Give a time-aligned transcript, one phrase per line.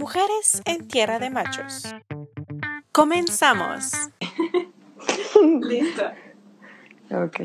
[0.00, 1.94] Mujeres en Tierra de Machos.
[2.90, 3.92] Comenzamos.
[5.60, 6.04] Listo.
[7.10, 7.40] Ok.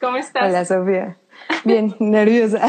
[0.00, 0.44] ¿Cómo estás?
[0.44, 1.18] Hola, Sofía.
[1.64, 2.66] Bien, nerviosa.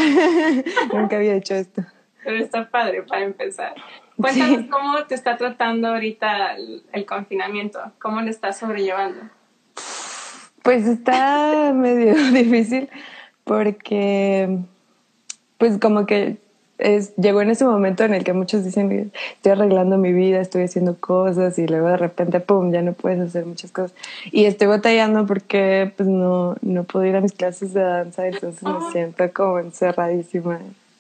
[0.94, 1.86] Nunca había hecho esto.
[2.22, 3.76] Pero está padre para empezar.
[4.18, 7.80] Cuéntanos cómo te está tratando ahorita el, el confinamiento.
[8.00, 9.22] ¿Cómo lo estás sobrellevando?
[10.64, 12.90] Pues está medio difícil
[13.46, 14.60] porque,
[15.58, 16.46] pues como que
[16.78, 20.64] es, llegó en ese momento en el que muchos dicen estoy arreglando mi vida, estoy
[20.64, 23.96] haciendo cosas y luego de repente, pum, ya no puedes hacer muchas cosas.
[24.32, 28.64] Y estoy batallando porque pues no, no puedo ir a mis clases de danza, entonces
[28.64, 30.60] me siento como encerradísima.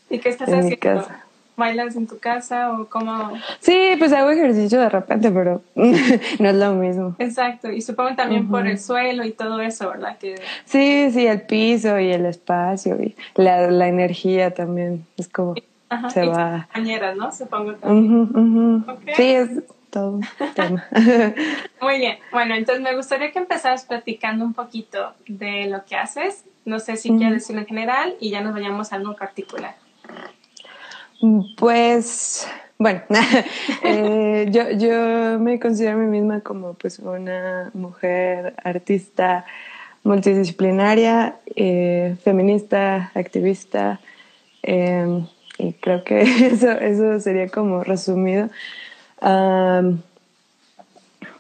[0.10, 0.70] ¿Y qué estás en haciendo?
[0.70, 1.27] mi casa.
[1.58, 3.34] ¿Bailas en tu casa o cómo?
[3.60, 7.16] Sí, pues hago ejercicio de repente, pero no es lo mismo.
[7.18, 10.18] Exacto, y supongo también por el suelo y todo eso, ¿verdad?
[10.20, 10.36] Que
[10.66, 15.56] Sí, sí, el piso y el espacio y la, la energía también es como
[15.90, 16.68] Ajá, se y va.
[16.72, 17.32] compañeras, ¿no?
[17.32, 18.86] Supongo también.
[19.16, 19.50] Sí, es
[19.90, 20.20] todo
[20.54, 20.86] tema.
[21.82, 22.18] Muy bien.
[22.32, 26.44] Bueno, entonces me gustaría que empezaras platicando un poquito de lo que haces.
[26.66, 29.76] No sé si quieres decirlo en general y ya nos vayamos a algo en particular.
[31.58, 33.02] Pues, bueno,
[33.84, 39.46] eh, yo, yo me considero a mí misma como pues una mujer artista
[40.04, 44.00] multidisciplinaria, eh, feminista, activista,
[44.64, 45.26] eh,
[45.58, 48.50] y creo que eso, eso sería como resumido.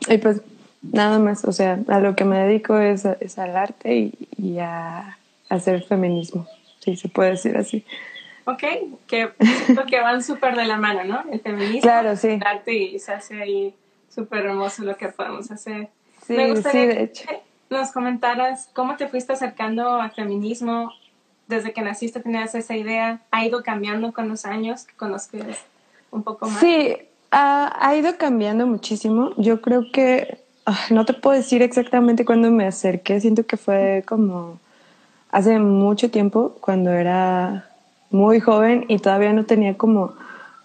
[0.09, 0.41] Y pues
[0.81, 4.57] nada más, o sea, a lo que me dedico es, es al arte y, y
[4.59, 5.17] a
[5.49, 6.47] hacer feminismo,
[6.79, 7.85] si se puede decir así.
[8.49, 8.63] Ok,
[9.07, 9.31] que
[9.65, 11.23] siento que van súper de la mano, ¿no?
[11.31, 12.29] El feminismo, Claro, sí.
[12.29, 13.75] el arte y se hace ahí
[14.09, 15.89] súper hermoso lo que podemos hacer.
[16.25, 17.27] Sí, Me gustaría sí, de hecho.
[17.27, 20.91] que nos comentaras cómo te fuiste acercando al feminismo
[21.47, 25.65] desde que naciste, tenías esa idea, ha ido cambiando con los años, que conozcas
[26.11, 26.59] un poco más.
[26.61, 26.95] Sí,
[27.31, 29.31] ha, ha ido cambiando muchísimo.
[29.37, 33.19] Yo creo que ah, no te puedo decir exactamente cuándo me acerqué.
[33.19, 34.57] Siento que fue como
[35.31, 37.66] hace mucho tiempo, cuando era
[38.09, 40.13] muy joven y todavía no tenía como,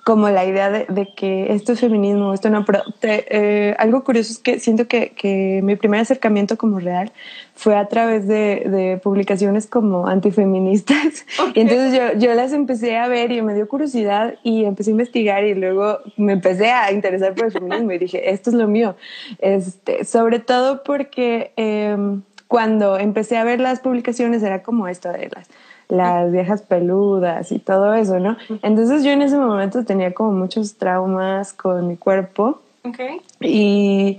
[0.04, 2.64] como la idea de, de que esto es feminismo, esto no.
[2.64, 7.12] Pero te- eh, algo curioso es que siento que, que mi primer acercamiento como real
[7.54, 11.24] fue a través de, de publicaciones como antifeministas.
[11.54, 14.92] Y entonces yo, yo las empecé a ver y me dio curiosidad y empecé a
[14.92, 18.66] investigar y luego me empecé a interesar por el feminismo y dije, esto es lo
[18.68, 18.96] mío.
[19.38, 25.28] Este, sobre todo porque em, cuando empecé a ver las publicaciones era como esto de
[25.34, 25.48] las,
[25.92, 28.38] las viejas peludas y todo eso, ¿no?
[28.62, 32.62] Entonces yo en ese momento tenía como muchos traumas con mi cuerpo.
[32.82, 32.98] Ok,
[33.40, 34.16] Y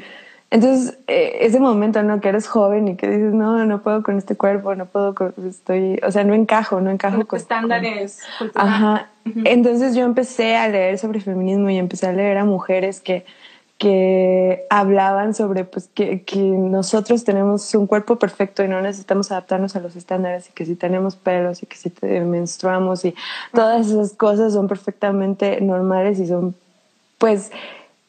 [0.52, 2.22] entonces, eh, ese momento, ¿no?
[2.22, 5.34] Que eres joven y que dices, no, no puedo con este cuerpo, no puedo con,
[5.50, 7.40] estoy, o sea, no encajo, no encajo con con...
[7.40, 8.20] estándares.
[8.54, 9.10] Ajá.
[9.26, 13.26] Entonces yo empecé a leer sobre feminismo y empecé a leer a mujeres que,
[13.84, 19.76] que hablaban sobre pues que, que nosotros tenemos un cuerpo perfecto y no necesitamos adaptarnos
[19.76, 23.14] a los estándares y que si tenemos pelos y que si te- menstruamos y
[23.54, 26.56] todas esas cosas son perfectamente normales y son
[27.18, 27.52] pues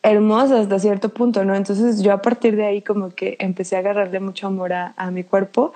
[0.05, 1.57] hermosas hasta cierto punto, ¿no?
[1.57, 5.11] Entonces yo a partir de ahí como que empecé a agarrarle mucho amor a, a
[5.11, 5.73] mi cuerpo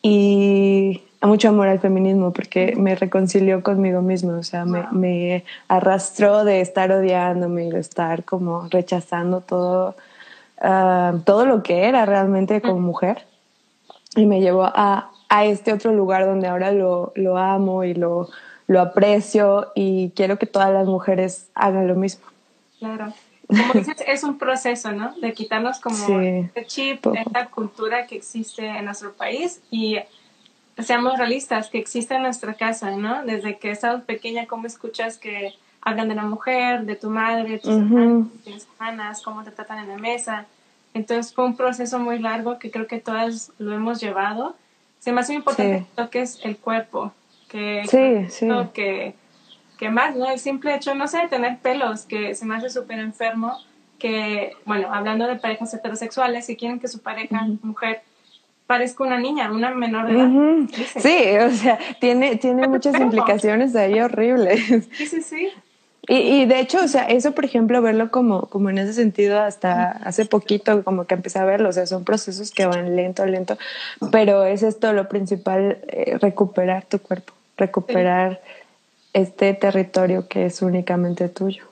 [0.00, 6.44] y mucho amor al feminismo porque me reconcilió conmigo misma, o sea, me, me arrastró
[6.44, 9.94] de estar odiándome y de estar como rechazando todo,
[10.60, 13.24] ah, todo lo que era realmente como mujer
[14.16, 18.28] y me llevó a, a este otro lugar donde ahora lo, lo amo y lo,
[18.66, 22.24] lo aprecio y quiero que todas las mujeres hagan lo mismo.
[22.78, 23.12] Claro.
[23.48, 25.14] Como dices, es un proceso, ¿no?
[25.20, 26.14] De quitarnos como Sí.
[26.14, 29.98] este chip, esta cultura que existe en nuestro país y
[30.78, 33.24] seamos realistas, que existe en nuestra casa, ¿no?
[33.24, 37.72] Desde que estás pequeña, ¿cómo escuchas que hablan de la mujer, de tu madre, tus
[37.74, 37.82] Ujú.
[37.82, 40.46] hermanos, tienes hermanas, cómo te tratan en la mesa?
[40.94, 44.56] Entonces fue un proceso muy largo que creo que todas lo hemos llevado.
[45.00, 45.84] Se me hace muy importante Sí.
[45.84, 47.12] que toques el cuerpo,
[47.48, 48.48] que Sí, sí.
[48.72, 49.14] que
[49.78, 50.30] que más, ¿no?
[50.30, 53.58] El simple hecho, no sé, de tener pelos, que se me hace súper enfermo,
[53.98, 58.02] que, bueno, hablando de parejas heterosexuales, si quieren que su pareja, mujer,
[58.72, 60.30] parezca una niña, una menor de edad.
[60.96, 64.86] Sí, o sea, tiene, tiene muchas implicaciones ahí horribles.
[64.96, 65.50] Sí, sí, sí.
[66.08, 69.38] Y, y de hecho, o sea, eso, por ejemplo, verlo como, como en ese sentido,
[69.42, 73.26] hasta hace poquito, como que empecé a verlo, o sea, son procesos que van lento,
[73.26, 73.58] lento,
[74.10, 78.40] pero es esto lo principal, eh, recuperar tu cuerpo, recuperar
[79.12, 81.64] este territorio que es únicamente tuyo.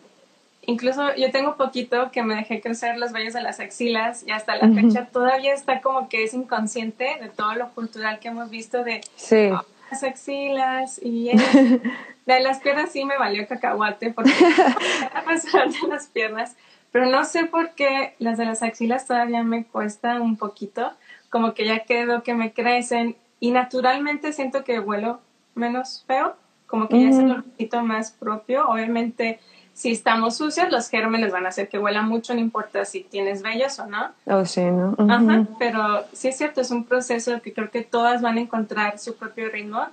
[0.67, 4.57] Incluso yo tengo poquito que me dejé crecer los vellos de las axilas y hasta
[4.57, 4.75] la Ujú.
[4.89, 9.01] fecha todavía está como que es inconsciente de todo lo cultural que hemos visto de
[9.17, 9.49] Sí,
[9.91, 11.31] las axilas y
[12.27, 14.31] de las piernas sí me valió cacahuate porque
[15.83, 16.57] de las piernas,
[16.93, 20.93] pero no sé por qué las de las axilas todavía me cuestan un poquito,
[21.31, 25.21] como que ya quedo que me crecen y naturalmente siento que vuelo
[25.55, 26.37] menos feo,
[26.67, 29.41] como que ya es un poquito más propio, obviamente
[29.81, 33.41] si estamos sucios, los gérmenes van a hacer que huela mucho, no importa si tienes
[33.41, 34.11] vellos o no.
[34.27, 34.95] Oh, sí, ¿no?
[35.09, 38.99] Ajá, pero sí es cierto, es un proceso que creo que todas van a encontrar
[38.99, 39.87] su propio ritmo.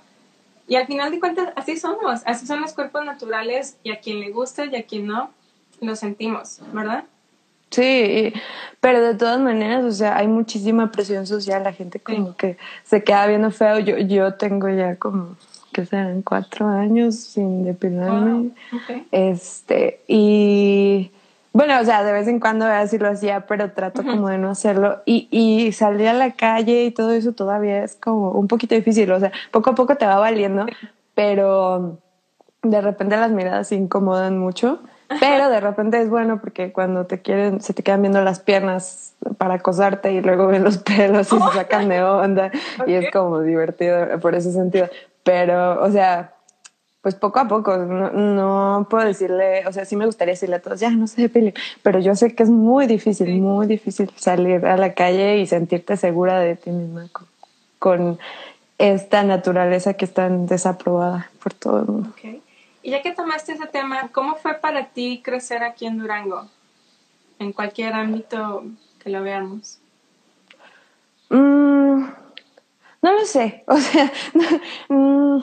[0.66, 4.20] Y al final de cuentas, así somos, así son los cuerpos naturales y a quien
[4.20, 5.30] le gusta y a quien no,
[5.80, 7.04] lo sentimos, ¿verdad?
[7.70, 8.34] Sí,
[8.80, 13.02] pero de todas maneras, o sea, hay muchísima presión social, la gente como que se
[13.02, 13.78] queda viendo feo.
[13.78, 15.38] Yo, yo tengo ya como
[15.78, 18.50] que sean cuatro años sin depilarme.
[19.12, 21.12] Este, y
[21.52, 24.28] bueno, o sea, de vez en cuando a ver si lo hacía, pero trato como
[24.28, 25.02] de no hacerlo.
[25.06, 29.12] Y, y salir a la calle y todo eso todavía es como un poquito difícil.
[29.12, 30.66] O sea, poco a poco te va valiendo,
[31.14, 31.98] pero
[32.62, 34.80] de repente las miradas se incomodan mucho.
[35.20, 39.14] Pero de repente es bueno porque cuando te quieren, se te quedan viendo las piernas
[39.38, 42.50] para acosarte y luego ven los pelos y se sacan de onda
[42.86, 44.88] y es como divertido por ese sentido.
[45.28, 46.32] Pero, o sea,
[47.02, 50.80] pues poco a poco, no, puedo decirle, o sea, sí me gustaría decirle a todos,
[50.80, 51.52] ya no se depilen,
[51.82, 55.98] pero yo sé que es muy difícil, muy difícil salir a la calle y sentirte
[55.98, 57.10] segura de ti misma
[57.78, 58.18] con,
[58.78, 62.10] esta naturaleza que está desaprobada por todo el mundo.
[62.12, 62.40] Okay.
[62.82, 66.46] Y ya que tomaste ese tema, ¿cómo fue para ti crecer aquí en Durango?
[67.38, 68.64] En cualquier ámbito
[69.02, 69.78] que lo veamos.
[71.28, 71.77] Mm,
[73.02, 74.12] no lo sé, o sea,
[74.88, 75.38] mm,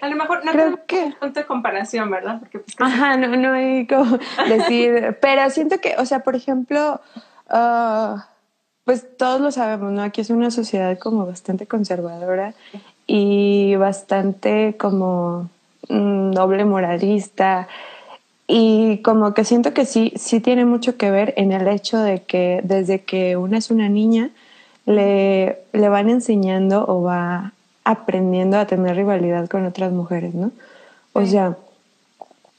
[0.00, 2.40] a lo mejor no creo que punto de comparación, ¿verdad?
[2.40, 4.18] Porque pues, Ajá, no, no hay como
[4.48, 7.00] decir, pero siento que, o sea, por ejemplo,
[7.48, 8.26] ah,
[8.84, 10.02] pues todos lo sabemos, ¿no?
[10.02, 12.54] Aquí es una sociedad como bastante conservadora
[13.06, 15.48] y bastante como
[15.88, 17.68] noble moralista
[18.46, 22.22] y como que siento que sí, sí tiene mucho que ver en el hecho de
[22.22, 24.30] que desde que una es una niña,
[24.86, 27.52] le, le van enseñando o va
[27.84, 30.52] aprendiendo a tener rivalidad con otras mujeres, ¿no?
[31.12, 31.56] O sea,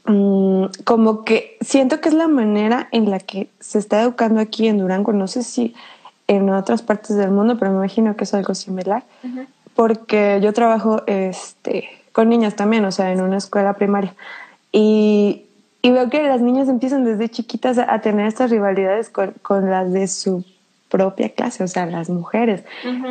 [0.06, 4.68] mm, como que siento que es la manera en la que se está educando aquí
[4.68, 5.74] en Durango, no sé si
[6.28, 9.04] en otras partes del mundo, pero me imagino que es algo similar,
[9.76, 14.14] porque yo trabajo este, con niñas también, o sea, en una escuela primaria,
[14.72, 15.44] y,
[15.82, 19.92] y veo que las niñas empiezan desde chiquitas a, tener estas rivalidades con, con las
[19.92, 20.46] de su
[20.94, 22.64] propia clase, o sea, las mujeres.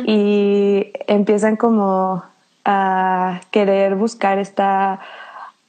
[0.05, 2.23] Y empiezan como
[2.63, 5.01] a querer buscar esta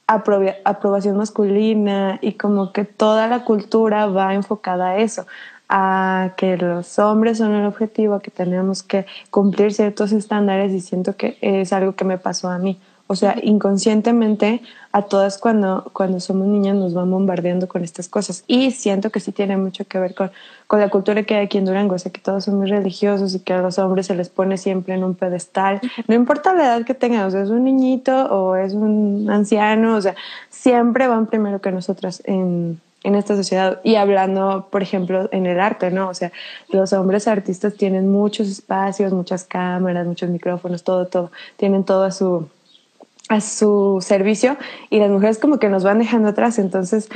[0.07, 5.27] aprobación masculina y como que toda la cultura va enfocada a eso,
[5.67, 11.17] a que los hombres son el objetivo, que tenemos que cumplir ciertos estándares y siento
[11.17, 12.79] que es algo que me pasó a mí.
[13.07, 14.61] O sea, inconscientemente
[14.91, 18.43] a todas cuando, cuando somos niñas nos van bombardeando con estas cosas.
[18.47, 20.31] Y siento que sí tiene mucho que ver con,
[20.65, 21.95] con la cultura que hay aquí en Durango.
[21.95, 24.57] O sea, que todos son muy religiosos y que a los hombres se les pone
[24.57, 25.81] siempre en un pedestal.
[26.07, 29.97] No importa la edad que tengan, o sea, es un niñito o es un anciano,
[29.97, 30.15] o sea,
[30.49, 33.81] siempre van primero que nosotras en, en esta sociedad.
[33.83, 36.09] Y hablando, por ejemplo, en el arte, ¿no?
[36.09, 36.31] O sea,
[36.69, 41.31] los hombres artistas tienen muchos espacios, muchas cámaras, muchos micrófonos, todo, todo.
[41.57, 42.47] Tienen todo a su
[43.29, 44.57] a su servicio
[44.89, 46.59] y las mujeres como que nos van dejando atrás.
[46.59, 47.09] Entonces,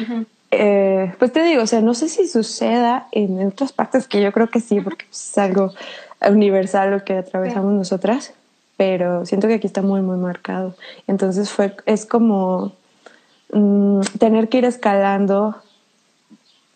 [0.51, 4.31] eh, pues te digo, o sea, no sé si suceda en otras partes, que yo
[4.31, 5.73] creo que sí, porque es algo
[6.27, 8.33] universal lo que atravesamos nosotras,
[8.77, 10.75] pero siento que aquí está muy, muy marcado.
[11.07, 12.73] Entonces fue, es como
[13.53, 15.55] mm, tener que ir escalando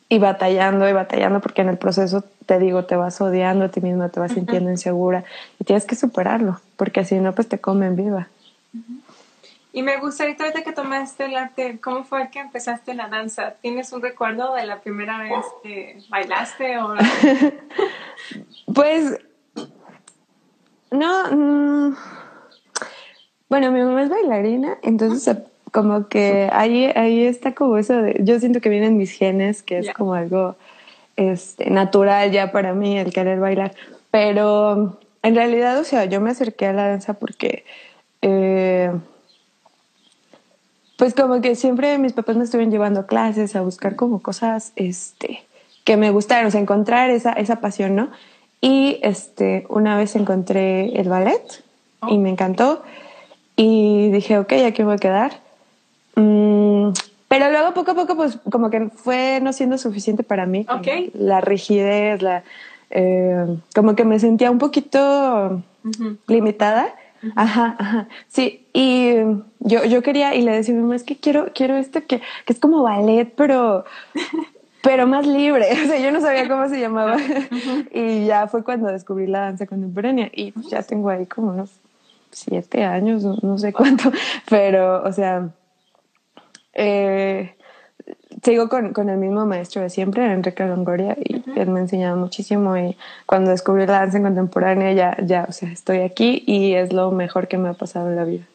[0.09, 3.81] y batallando y batallando, porque en el proceso, te digo, te vas odiando a ti
[3.81, 5.23] misma, te vas sintiendo insegura
[5.59, 8.27] y tienes que superarlo, porque si no, pues te comen viva.
[9.75, 13.55] Y me gustaría, ahorita que tomaste el arte, ¿cómo fue que empezaste la danza?
[13.59, 16.77] ¿Tienes un recuerdo de la primera vez que bailaste?
[16.77, 16.93] O...
[18.75, 19.19] pues,
[20.91, 21.95] no, mm,
[23.49, 25.37] bueno, mi mamá es bailarina, entonces
[25.71, 29.79] como que ahí, ahí está como eso de, yo siento que vienen mis genes, que
[29.79, 30.55] es como algo
[31.15, 33.73] este, natural ya para mí el querer bailar,
[34.11, 37.65] pero en realidad, o sea, yo me acerqué a la danza porque...
[38.21, 38.91] Eh,
[40.97, 44.71] pues como que siempre mis papás me estuvieron llevando a clases, a buscar como cosas
[44.75, 45.43] este,
[45.83, 48.09] que me gustaron, o sea, encontrar esa, esa pasión, ¿no?
[48.61, 51.63] Y este, una vez encontré el ballet
[52.07, 52.83] y me encantó
[53.55, 55.39] y dije, ok, aquí voy a quedar.
[56.15, 56.89] Mm,
[57.27, 60.65] pero luego poco a poco, pues como que fue no siendo suficiente para mí.
[60.69, 61.11] Okay.
[61.13, 62.43] La rigidez, la,
[62.89, 65.61] eh, como que me sentía un poquito
[66.27, 66.93] limitada
[67.35, 68.07] Ajá, ajá.
[68.27, 69.15] Sí, y
[69.59, 72.21] yo, yo quería, y le decía a mi mamá, es que quiero, quiero esto que,
[72.45, 73.85] que es como ballet, pero,
[74.83, 75.67] pero más libre.
[75.83, 77.17] O sea, yo no sabía cómo se llamaba.
[77.93, 80.29] y ya fue cuando descubrí la danza contemporánea.
[80.33, 81.71] Y pues ya tengo ahí como unos
[82.31, 84.11] siete años, no, sé cuánto,
[84.49, 85.49] pero, o sea,
[86.73, 87.55] eh,
[88.41, 92.17] sigo con, con, el mismo maestro de siempre, Enrique Longoria, y él me ha enseñado
[92.17, 92.77] muchísimo.
[92.77, 97.11] Y cuando descubrí la danza contemporánea, ya, ya, o sea, estoy aquí y es lo
[97.11, 98.45] mejor que me ha pasado en la vida.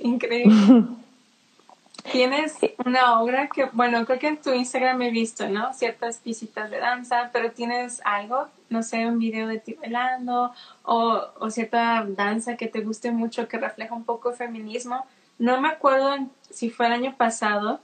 [0.00, 0.84] Increíble.
[2.10, 5.72] Tienes una obra que, bueno, creo que en tu Instagram he visto, ¿no?
[5.72, 10.52] Ciertas visitas de danza, pero tienes algo, no sé, un video de ti bailando
[10.82, 15.06] o, o cierta danza que te guste mucho que refleja un poco el feminismo.
[15.38, 16.16] No me acuerdo
[16.50, 17.78] si fue el año pasado,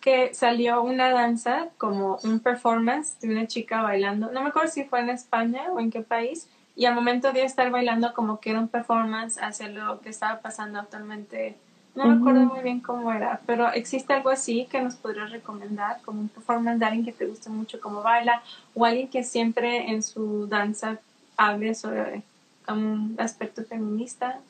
[0.00, 4.32] que salió una danza como un performance de una chica bailando.
[4.32, 6.48] No me acuerdo si fue en España o en qué país.
[6.74, 10.40] Y al momento de estar bailando como que era un performance hacia lo que estaba
[10.40, 11.56] pasando actualmente.
[11.94, 16.00] No me acuerdo muy bien cómo era, pero existe algo así que nos podrías recomendar,
[16.02, 18.42] como un performance de alguien que te guste mucho cómo baila
[18.74, 20.98] o alguien que siempre en su danza
[21.36, 22.22] hable sobre
[22.66, 24.40] un aspecto feminista.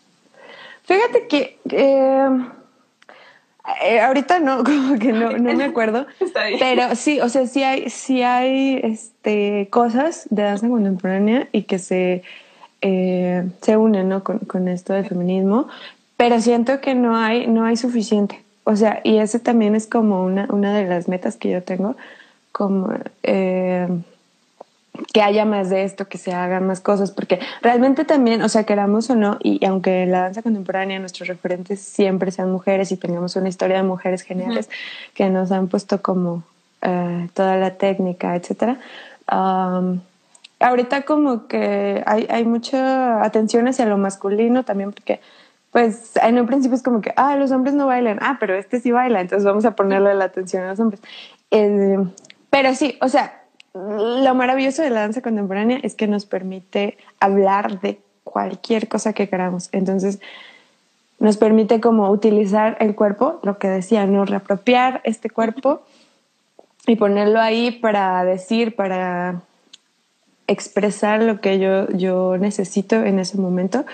[0.85, 2.29] Fíjate que eh,
[3.83, 6.07] eh, ahorita no, como que no, no me acuerdo.
[6.59, 11.78] Pero sí, o sea, sí hay, sí hay este, cosas de danza contemporánea y que
[11.78, 12.23] se,
[12.81, 14.25] eh, se unen ¿no?
[14.25, 15.69] con, con, esto del feminismo,
[16.16, 18.42] pero siento que no hay, no hay suficiente.
[18.64, 21.97] O sea, y ese también es como una, una de las metas que yo tengo,
[22.52, 22.92] como
[23.23, 23.88] eh,
[25.13, 28.65] que haya más de esto, que se hagan más cosas, porque realmente también, o sea,
[28.65, 33.37] queramos o no, y, aunque la danza contemporánea nuestros referentes siempre sean mujeres y tengamos
[33.37, 34.69] una historia de mujeres geniales
[35.15, 36.45] que nos han puesto como
[36.83, 38.79] eh, toda la técnica, etcétera.
[40.61, 45.21] ahorita como que hay, hay mucha atención hacia lo masculino también porque
[45.71, 48.79] pues en un principio es como que, ah, los hombres no bailan, ah, pero este
[48.79, 51.01] sí baila, entonces vamos a ponerle la atención a los hombres.
[51.51, 51.97] Eh,
[52.51, 53.42] pero sí, o sea,
[53.75, 59.29] lo maravilloso de la danza contemporánea es que nos permite hablar de cualquier cosa que
[59.29, 59.69] queramos.
[59.73, 60.21] Entonces,
[61.19, 65.83] nos permite como utilizar el cuerpo, lo que decía, no reapropiar este cuerpo
[66.87, 69.43] y ponerlo ahí para decir, para
[70.49, 73.85] expresar lo que yo, yo necesito en ese momento.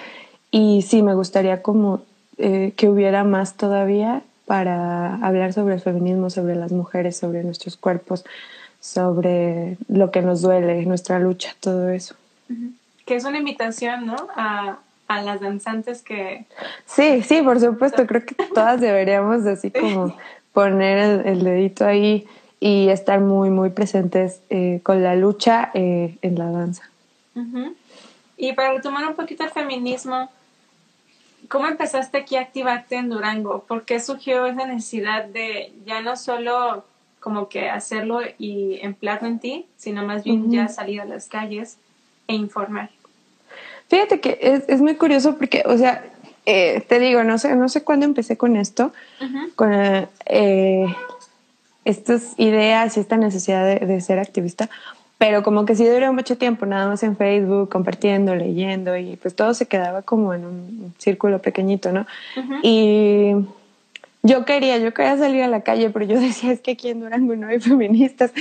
[0.51, 2.03] Y sí, me gustaría como
[2.39, 7.77] eh, que hubiera más todavía para hablar sobre el feminismo, sobre las mujeres, sobre nuestros
[7.77, 8.25] cuerpos,
[8.81, 12.15] sobre lo que nos duele, nuestra lucha, todo eso.
[13.07, 14.17] Que es una invitación, ¿no?
[14.37, 16.45] A, a las danzantes que...
[16.87, 20.15] Sí, sí, por supuesto, creo que todas deberíamos así como
[20.53, 22.27] poner el, dedito ahí
[22.61, 26.89] y estar muy, muy presentes eh, con la lucha eh, en la danza.
[28.37, 30.29] Y para retomar un poquito el feminismo,
[31.49, 33.65] ¿cómo empezaste aquí a activarte en Durango?
[33.67, 36.85] ¿Por qué surgió esa necesidad de ya no solo
[37.29, 41.77] como que hacerlo y emplearlo en ti, sino más bien ya salir a las calles
[42.27, 42.89] e informar.
[43.91, 46.07] Fíjate que es, es muy curioso porque, o sea,
[46.47, 48.95] eh, te digo, no sé, no sé cuándo empecé con esto,
[49.57, 49.71] con
[50.25, 50.87] eh,
[51.85, 54.71] estas ideas y esta necesidad de, ser activista,
[55.19, 59.37] pero como que sí duró mucho tiempo, nada más en Facebook, compartiendo, leyendo, y pues
[59.37, 62.07] todo se quedaba como en un círculo pequeñito, ¿no?
[62.63, 63.33] Y
[64.23, 67.01] yo quería, yo quería salir a la calle, pero yo decía, es que aquí en
[67.01, 68.33] Durango no hay feministas.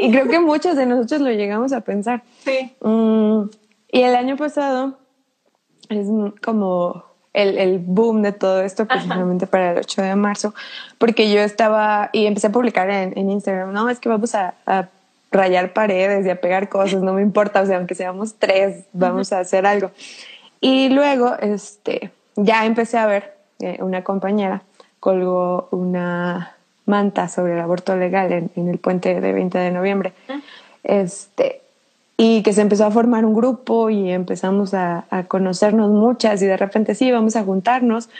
[0.00, 2.22] Y creo que muchos de nosotros lo llegamos a pensar.
[2.44, 2.72] Sí.
[2.80, 3.44] Mm,
[3.92, 4.98] y el año pasado
[5.88, 6.06] es
[6.42, 10.54] como el, el boom de todo esto, precisamente para el 8 de marzo,
[10.98, 14.54] porque yo estaba y empecé a publicar en, en Instagram, no, es que vamos a,
[14.66, 14.88] a,
[15.32, 19.32] rayar paredes y a pegar cosas, no me importa, o sea, aunque seamos tres, vamos
[19.32, 19.92] a hacer algo.
[20.60, 24.64] Y luego, este, ya empecé a ver eh, una compañera
[25.00, 26.54] colgó una
[26.84, 30.12] manta sobre el aborto legal en, el puente de 20 de noviembre.
[30.84, 31.62] Este,
[32.16, 36.56] y que se empezó a formar un grupo y empezamos a, conocernos muchas y de
[36.56, 38.10] repente sí, vamos a juntarnos.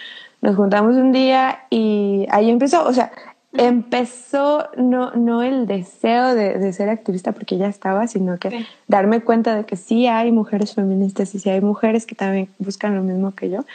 [0.40, 3.12] Nos juntamos un día y ahí empezó, o sea,
[3.52, 9.54] empezó no, no el deseo de, ser activista porque ya estaba, sino que darme cuenta
[9.54, 13.34] de que sí hay mujeres feministas y sí hay mujeres que también buscan lo mismo
[13.34, 13.66] que yo.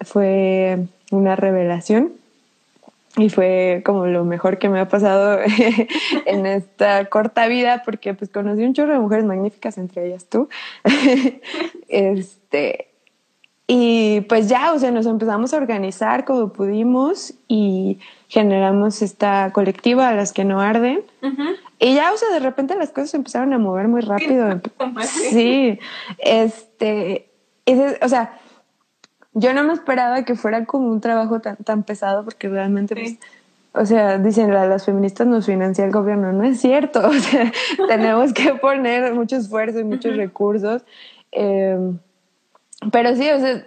[0.00, 2.12] Fue una revelación
[3.16, 5.38] y fue como lo mejor que me ha pasado
[6.26, 10.48] en esta corta vida porque pues conocí un chorro de mujeres magníficas entre ellas tú.
[11.88, 12.88] Este
[13.66, 20.08] y pues ya o sea nos empezamos a organizar como pudimos y generamos esta colectiva
[20.08, 21.02] a las que no arden.
[21.78, 24.60] Y ya o sea de repente las cosas empezaron a mover muy rápido.
[25.30, 25.78] sí
[26.18, 27.30] este
[28.02, 28.40] o sea
[29.34, 33.18] yo no me esperaba que fuera como un trabajo tan, tan pesado porque realmente, pues,
[33.72, 37.52] o sea, dicen las feministas nos financia el gobierno, no es cierto, o sea,
[37.88, 40.82] tenemos que poner mucho esfuerzo y muchos recursos.
[41.32, 41.98] Em,
[42.92, 43.64] pero sí, o sea,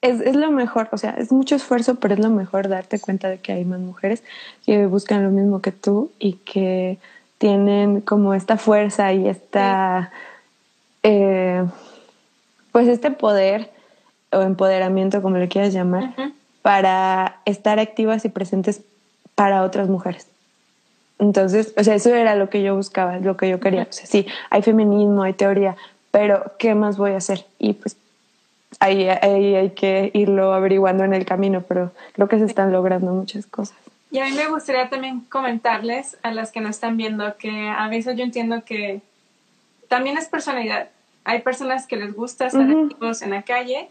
[0.00, 3.28] es, es, lo mejor, o sea, es mucho esfuerzo, pero es lo mejor darte cuenta
[3.28, 4.22] de que hay más mujeres
[4.64, 6.98] que buscan lo mismo que tú y que
[7.38, 10.12] tienen como esta fuerza y esta,
[11.02, 11.64] eh,
[12.70, 13.70] pues este poder
[14.32, 16.14] o empoderamiento, como le quieras llamar,
[16.62, 18.82] para estar activas y presentes
[19.34, 20.26] para otras mujeres.
[21.18, 23.86] Entonces, o sea, eso era lo que yo buscaba, lo que yo quería.
[23.88, 25.76] O sea, sí, hay feminismo, hay teoría,
[26.10, 27.44] pero ¿qué más voy a hacer?
[27.58, 27.96] Y pues
[28.78, 33.12] ahí, ahí hay que irlo averiguando en el camino, pero creo que se están logrando
[33.12, 33.76] muchas cosas.
[34.10, 37.88] Y a mí me gustaría también comentarles a las que nos están viendo que a
[37.88, 39.02] veces yo entiendo que
[39.88, 40.88] también es personalidad.
[41.24, 43.88] Hay personas que les gusta estar activos en la calle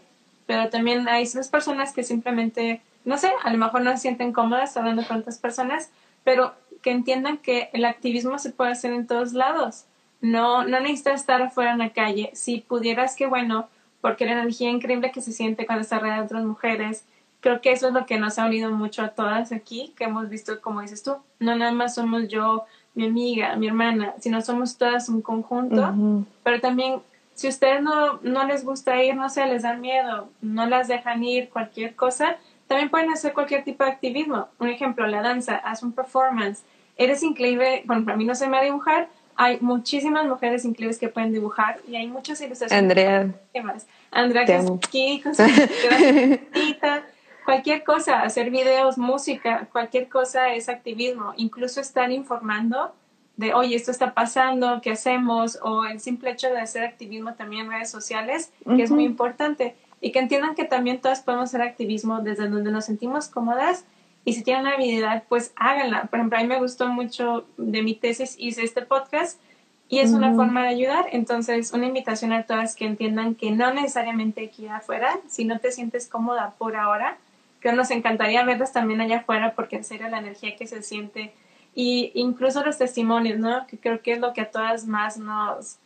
[0.50, 4.32] pero también hay esas personas que simplemente, no sé, a lo mejor no se sienten
[4.32, 5.90] cómodas hablando con otras personas,
[6.24, 9.84] pero que entiendan que el activismo se puede hacer en todos lados.
[10.20, 12.32] No, no necesitas estar afuera en la calle.
[12.34, 13.68] Si pudieras, que bueno,
[14.00, 17.04] porque la energía increíble que se siente cuando estás rodeada de otras mujeres,
[17.38, 20.28] creo que eso es lo que nos ha unido mucho a todas aquí, que hemos
[20.28, 22.64] visto, como dices tú, no nada más somos yo,
[22.96, 25.94] mi amiga, mi hermana, sino somos todas un conjunto,
[26.42, 27.02] pero también
[27.40, 31.24] si ustedes no, no les gusta ir, no sé, les dan miedo, no las dejan
[31.24, 34.48] ir, cualquier cosa, también pueden hacer cualquier tipo de activismo.
[34.58, 36.64] Un ejemplo, la danza, haz un performance.
[36.98, 40.98] Eres increíble, bueno, para mí no se me va a dibujar, hay muchísimas mujeres increíbles
[40.98, 42.82] que pueden dibujar y hay muchas ilustraciones.
[42.82, 43.34] Andrea.
[43.54, 43.86] ¿Qué más?
[44.10, 45.42] Andrea que aquí con su
[47.46, 51.32] cualquier cosa, hacer videos, música, cualquier cosa es activismo.
[51.38, 52.92] Incluso estar informando
[53.40, 55.58] de, oye, esto está pasando, ¿qué hacemos?
[55.62, 59.74] O el simple hecho de hacer activismo también en redes sociales, que es muy importante.
[60.02, 63.86] Y que entiendan que también todas podemos hacer activismo desde donde nos sentimos cómodas.
[64.26, 66.04] Y si tienen la habilidad, pues háganla.
[66.04, 69.40] Por ejemplo, a mí me gustó mucho de mi tesis, hice este podcast
[69.88, 71.06] y es una forma de ayudar.
[71.10, 75.72] Entonces, una invitación a todas que entiendan que no necesariamente aquí afuera, si no te
[75.72, 77.16] sientes cómoda por ahora,
[77.62, 81.32] que nos encantaría verlas también allá afuera porque en serio la energía que se siente
[81.74, 83.66] y incluso los testimonios, ¿no?
[83.66, 85.76] Que creo que es lo que a todas más nos,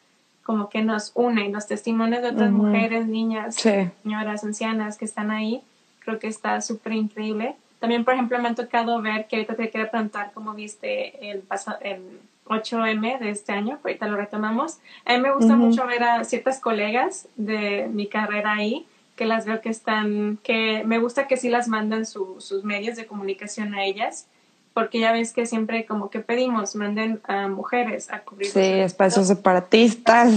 [0.43, 5.63] como que nos une, los testimonios de otras mujeres, niñas, señoras, ancianas que están ahí,
[6.01, 7.57] creo que está súper increíble.
[7.81, 11.45] También, por ejemplo, me ha tocado ver que ahorita te quiero preguntar cómo viste el,
[11.83, 14.79] el 8M de este año, ahorita lo retomamos.
[15.05, 19.45] A mí me gusta mucho ver a ciertas colegas de mi carrera ahí, que las
[19.45, 23.85] veo que están, que me gusta que sí las mandan sus medios de comunicación a
[23.85, 24.29] ellas
[24.75, 28.49] porque ya ves que siempre como que pedimos, manden a mujeres a cubrir.
[28.49, 30.33] Sí, espacios separatistas.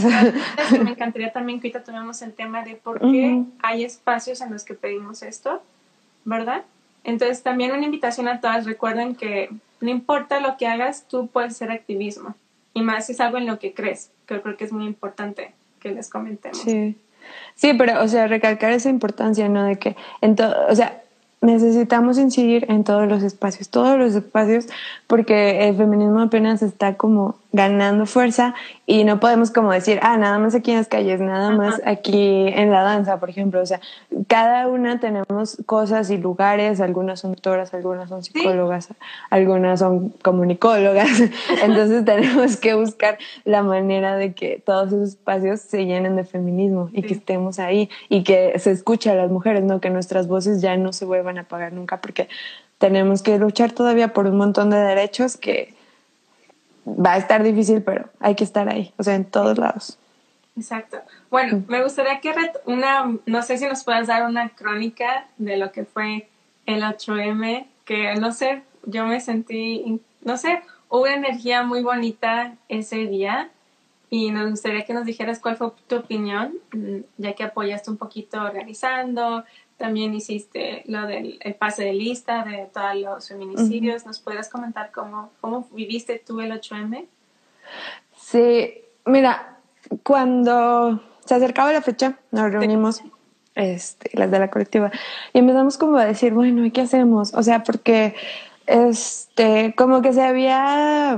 [0.71, 4.63] Me encantaría también que ahorita tomemos el tema de por qué hay espacios en los
[4.63, 5.61] que pedimos esto,
[6.23, 6.63] ¿verdad?
[7.03, 9.49] Entonces también una invitación a todas, recuerden que
[9.81, 12.35] no importa lo que hagas, tú puedes hacer activismo.
[12.75, 15.51] Y más si es algo en lo que crees, que creo que es muy importante
[15.79, 16.59] que les comentemos.
[16.59, 16.95] Sí.
[17.55, 19.65] Sí, pero, o sea, recalcar esa importancia, ¿no?
[19.65, 21.01] De que, en o sea,
[21.41, 24.67] necesitamos incidir en todos los espacios, todos los espacios,
[25.05, 30.39] porque el feminismo apenas está como ganando fuerza y no podemos como decir, ah, nada
[30.39, 33.61] más aquí en las calles, nada más aquí en la danza, por ejemplo.
[33.61, 33.81] O sea,
[34.27, 38.87] cada una tenemos cosas y lugares, algunas son doctoras, algunas son psicólogas,
[39.29, 41.09] algunas son comunicólogas.
[41.63, 46.89] Entonces tenemos que buscar la manera de que todos esos espacios se llenen de feminismo
[46.93, 49.81] y que estemos ahí y que se escuche a las mujeres, ¿no?
[49.81, 52.29] Que nuestras voces ya no se vuelvan a apagar nunca porque
[52.77, 55.76] tenemos que luchar todavía por un montón de derechos que
[56.87, 59.97] va a estar difícil, pero hay que estar ahí, o sea, en todos lados.
[60.55, 60.97] Exacto.
[61.29, 62.33] Bueno, me gustaría que
[62.65, 66.29] una, no sé si nos puedas dar una crónica de lo que fue
[66.65, 72.55] el 8M, que no sé, yo me sentí, no sé, hubo una energía muy bonita
[72.69, 73.49] ese día
[74.09, 77.97] y nos gustaría que nos dijeras cuál fue tu opinión, mm, ya que apoyaste un
[77.97, 79.43] poquito organizando,
[79.77, 84.05] también hiciste lo del pase de lista de todos los feminicidios.
[84.05, 87.05] ¿Nos puedes comentar cómo, cómo viviste tú el 8M?
[88.17, 89.59] Sí, mira,
[90.03, 93.03] cuando se acercaba la fecha, nos reunimos,
[93.55, 94.91] este, las de la colectiva,
[95.33, 97.33] y empezamos como a decir, bueno, ¿y qué hacemos?
[97.33, 98.15] O sea, porque
[98.65, 101.17] este, como que se había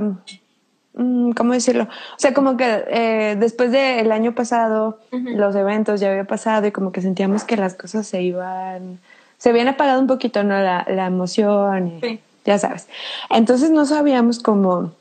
[0.94, 1.84] ¿cómo decirlo?
[1.84, 6.72] O sea, como que eh, después del año pasado, los eventos ya había pasado y
[6.72, 8.98] como que sentíamos que las cosas se iban,
[9.38, 10.60] se habían apagado un poquito, ¿no?
[10.60, 12.88] La, la emoción, y, ya sabes.
[13.30, 14.92] Entonces no sabíamos cómo,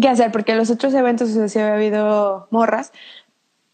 [0.00, 2.92] qué hacer, porque los otros eventos, o sea, había habido morras,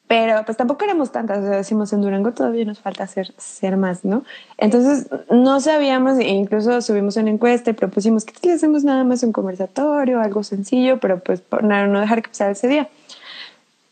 [0.06, 3.78] pero pues tampoco éramos tantas, o sea, decimos en Durango todavía nos falta ser, ser
[3.78, 4.22] más, ¿no?
[4.58, 9.22] Entonces no sabíamos, e incluso subimos una encuesta y propusimos que le hacemos nada más
[9.22, 12.88] un conversatorio, algo sencillo, pero pues no, no dejar que pasara ese día.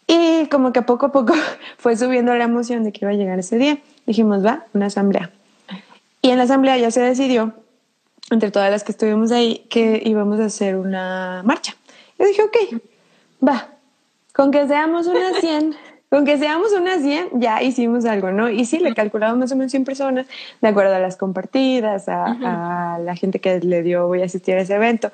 [0.07, 1.33] Y como que poco a poco
[1.79, 3.79] fue subiendo la emoción de que iba a llegar ese día.
[4.05, 5.31] Dijimos, va, una asamblea.
[6.20, 7.55] Y en la asamblea ya se decidió,
[8.31, 11.75] entre todas las que estuvimos ahí, que íbamos a hacer una marcha.
[12.18, 12.83] Yo dije, ok,
[13.46, 13.68] va,
[14.35, 18.51] con que seamos unas 100 con que seamos unas 100, ya hicimos algo, ¿no?
[18.51, 20.27] Y sí, le calculamos más o menos 100 personas,
[20.61, 24.61] de acuerdo a las compartidas, a, la gente que le dio voy a asistir a
[24.61, 25.11] ese evento.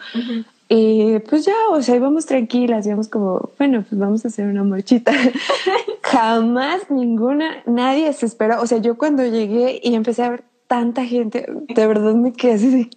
[0.69, 4.65] Y pues ya, o sea, íbamos tranquilas, íbamos como, bueno, pues vamos a hacer una
[4.65, 5.13] marchita.
[6.03, 8.61] Jamás ninguna, nadie se esperó.
[8.61, 12.55] O sea, yo cuando llegué y empecé a ver tanta gente, de verdad me quedé
[12.55, 12.91] así de,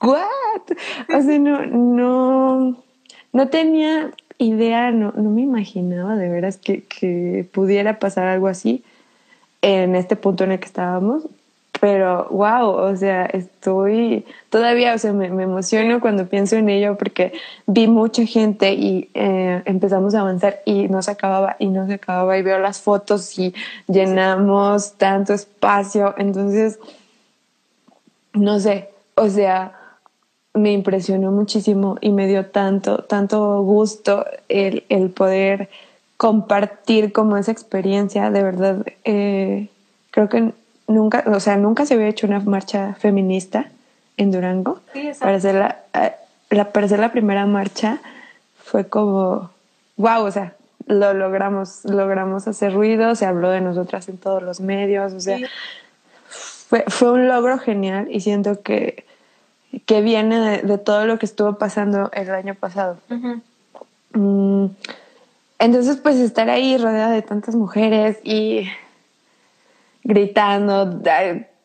[0.00, 1.14] ¿what?
[1.14, 2.82] O sea, no, no,
[3.34, 8.82] no tenía idea, no, no me imaginaba de veras que, que, pudiera pasar algo así
[9.62, 11.24] en este punto en el que estábamos.
[11.80, 16.98] Pero, wow, o sea, estoy todavía, o sea, me, me emociono cuando pienso en ello
[16.98, 17.32] porque
[17.66, 21.94] vi mucha gente y eh, empezamos a avanzar y no se acababa y no se
[21.94, 23.54] acababa y veo las fotos y
[23.86, 26.14] llenamos tanto espacio.
[26.18, 26.78] Entonces,
[28.34, 29.79] no sé, o sea,
[30.54, 35.68] me impresionó muchísimo y me dio tanto, tanto gusto el, el poder
[36.16, 38.30] compartir como esa experiencia.
[38.30, 39.68] De verdad, eh,
[40.10, 40.52] creo que
[40.86, 43.70] nunca, o sea, nunca se había hecho una marcha feminista
[44.16, 44.80] en Durango.
[45.18, 46.12] para, la, eh,
[46.50, 48.00] la, para hacer la primera marcha
[48.62, 49.50] fue como,
[49.96, 50.54] wow, o sea,
[50.86, 55.38] lo logramos, logramos hacer ruido, se habló de nosotras en todos los medios, o sea,
[56.28, 59.04] fue, fue un logro genial y siento que
[59.86, 62.98] que viene de, todo lo que estuvo pasando el año pasado.
[64.12, 64.66] Mm,
[65.58, 68.68] entonces, pues estar ahí rodeada de tantas mujeres y
[70.02, 71.00] gritando,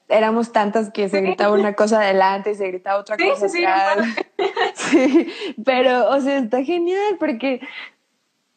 [0.10, 4.08] éramos tantas que se gritaba una cosa adelante y se gritaba otra cosa sí, atrás.
[4.76, 5.32] Sí,
[5.64, 7.62] pero, o sea, está genial porque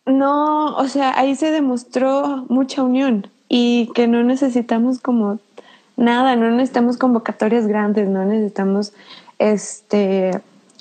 [0.05, 5.39] no, o sea, ahí se demostró mucha unión y que no necesitamos como
[5.97, 8.93] nada, no necesitamos convocatorias grandes, no necesitamos
[9.38, 10.33] este,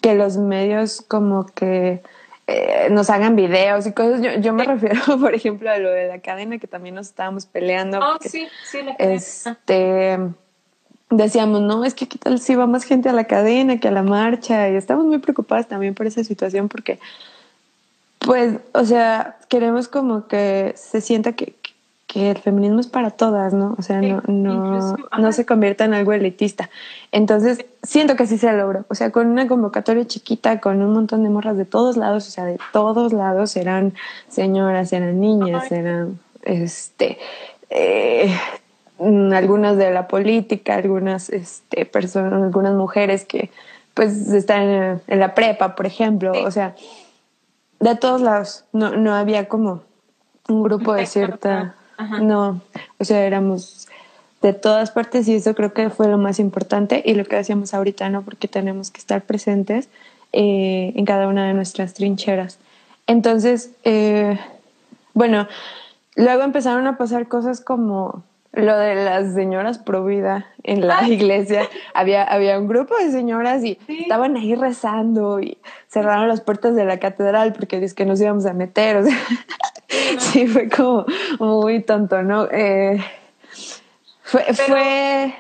[0.02, 2.02] que los medios como que
[2.48, 4.22] eh, nos hagan videos y cosas.
[4.42, 8.00] Yo, me refiero, por ejemplo, a lo de la cadena, que también nos estábamos peleando.
[8.00, 10.18] Oh, sí, sí, la Este,
[11.10, 13.92] decíamos, no, es que qué tal si va más gente a la cadena que a
[13.92, 14.70] la marcha.
[14.70, 17.00] Y estamos muy preocupadas también por esa situación porque,
[18.20, 21.54] pues, o sea, queremos como que se sienta que,
[22.08, 23.76] que el feminismo es para todas, ¿no?
[23.78, 26.70] O sea, no, no, no se convierta en algo elitista.
[27.12, 28.86] Entonces, siento que sí se logró.
[28.88, 32.32] O sea, con una convocatoria chiquita, con un montón de morras de todos lados, o
[32.32, 33.94] sea, de todos lados, eran
[34.30, 37.18] señoras, eran niñas, eran, este,
[37.70, 38.34] eh,
[39.00, 43.52] algunas de la política, algunas este, personas, algunas mujeres que
[43.94, 46.32] pues están en, la prepa, por ejemplo.
[46.46, 46.74] O sea,
[47.82, 48.64] de todos lados.
[48.72, 49.82] No, no había como
[50.48, 51.76] un grupo de cierta
[52.22, 52.62] no,
[52.98, 53.88] o sea, éramos
[54.42, 57.74] de todas partes y eso creo que fue lo más importante y lo que decíamos
[57.74, 58.22] ahorita, ¿no?
[58.22, 59.90] Porque tenemos que estar presentes
[60.34, 62.60] eh, en cada una de nuestras trincheras.
[63.08, 64.40] Entonces, eh,
[65.14, 65.48] bueno,
[66.16, 71.68] luego empezaron a pasar cosas como lo de las señoras pro vida en la iglesia.
[71.94, 75.58] había, había un grupo de señoras y estaban ahí rezando y
[75.88, 78.98] cerraron las puertas de la catedral porque dice que nos íbamos a meter.
[78.98, 79.18] O sea,
[80.20, 81.06] sí, fue como
[81.40, 82.46] muy tonto, ¿no?
[82.52, 83.04] Eh,
[84.24, 85.34] fue,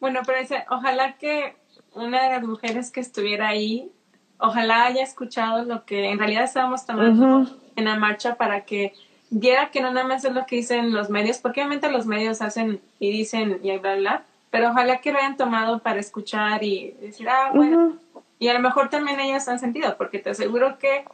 [0.00, 0.38] Bueno, pero
[0.70, 1.56] ojalá que
[1.94, 3.90] una de las mujeres que estuviera ahí,
[4.38, 8.94] ojalá haya escuchado lo que en realidad estábamos tomando en la marcha para que
[9.30, 12.42] viera que no nada más es lo que dicen los medios, porque obviamente los medios
[12.42, 16.92] hacen y dicen y bla, bla, pero ojalá que lo hayan tomado para escuchar y
[17.00, 17.96] decir, ah, bueno,
[18.38, 21.04] y a lo mejor también ellas han sentido, porque te aseguro que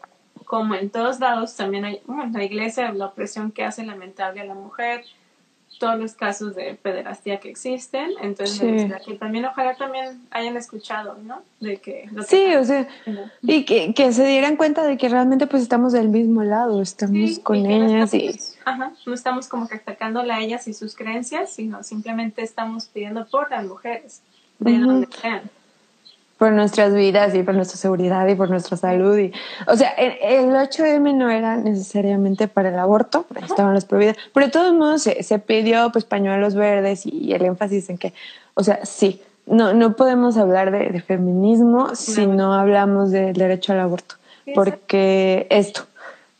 [0.53, 4.45] como en todos lados, también hay, bueno, la iglesia, la opresión que hace lamentable a
[4.45, 5.03] la mujer,
[5.79, 11.41] todos los casos de pederastía que existen, entonces que también ojalá también hayan escuchado, ¿no?
[11.59, 12.87] De que, sí, o sea,
[13.41, 17.39] y que, que, se dieran cuenta de que realmente pues estamos del mismo lado, estamos
[17.39, 18.39] con ellas y...
[18.67, 23.25] Ajá, no estamos como que atacándola a ellas y sus creencias, sino simplemente estamos pidiendo
[23.25, 24.21] por las mujeres,
[24.59, 25.51] de donde sean
[26.43, 29.17] por nuestras vidas y por nuestra seguridad y por nuestra salud.
[29.17, 29.33] Y,
[29.69, 34.51] o sea, el, 8M no era necesariamente para el aborto, estaban las prohibidas, pero de
[34.51, 38.13] todos modos se, se, pidió pues pañuelos verdes y, el énfasis en que,
[38.55, 43.79] o sea, sí, no, no podemos hablar de, feminismo si no hablamos del derecho al
[43.79, 44.17] aborto,
[44.53, 45.83] porque esto,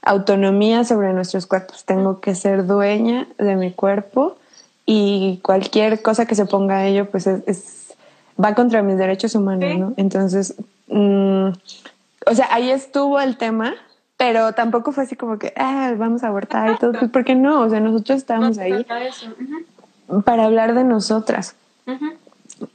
[0.03, 1.85] autonomía sobre nuestros cuerpos.
[1.85, 4.37] Tengo que ser dueña de mi cuerpo
[4.85, 7.82] y cualquier cosa que se ponga a ello, pues es,
[8.43, 9.95] va contra mis derechos humanos, ¿no?
[9.97, 10.55] Entonces,
[10.89, 11.49] mm,
[12.27, 13.75] o sea, ahí estuvo el tema,
[14.17, 17.61] pero tampoco fue así como que, ah, vamos a abortar y todo, pues porque no,
[17.61, 18.87] o sea, nosotros estábamos ahí
[20.25, 21.57] para hablar de nosotras.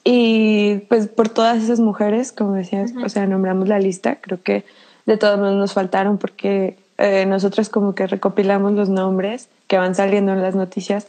[0.03, 4.65] Y pues por todas esas mujeres, como decías, o sea, nombramos la lista, creo que
[5.05, 9.95] de todos modos nos faltaron porque eh, nosotros como que recopilamos los nombres que van
[9.95, 11.07] saliendo en las noticias,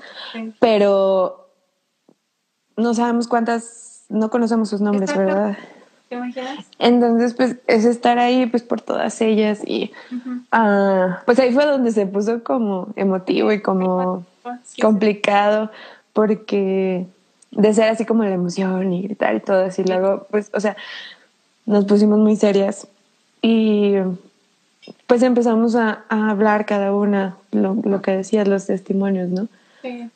[0.61, 1.49] pero
[2.77, 5.57] no sabemos cuántas, no conocemos sus nombres, ¿verdad?
[6.09, 6.67] ¿Te imaginas?
[6.79, 9.93] Entonces, pues es estar ahí pues por todas ellas y
[10.53, 14.25] ah, pues ahí fue donde se puso como emotivo y como
[14.81, 15.71] complicado
[16.13, 17.07] porque
[17.51, 20.77] de ser así como la emoción y gritar y todo así, luego pues, o sea,
[21.67, 22.89] nos pusimos muy serias
[23.43, 23.95] y
[25.07, 29.49] pues empezamos a, hablar cada una lo, lo, que decías, los testimonios, ¿no?
[29.83, 30.11] Sí.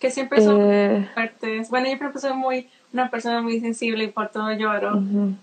[0.00, 1.68] Que siempre son eh, fuertes.
[1.70, 5.02] Bueno, yo siempre soy muy, una persona muy sensible y por todo lloro.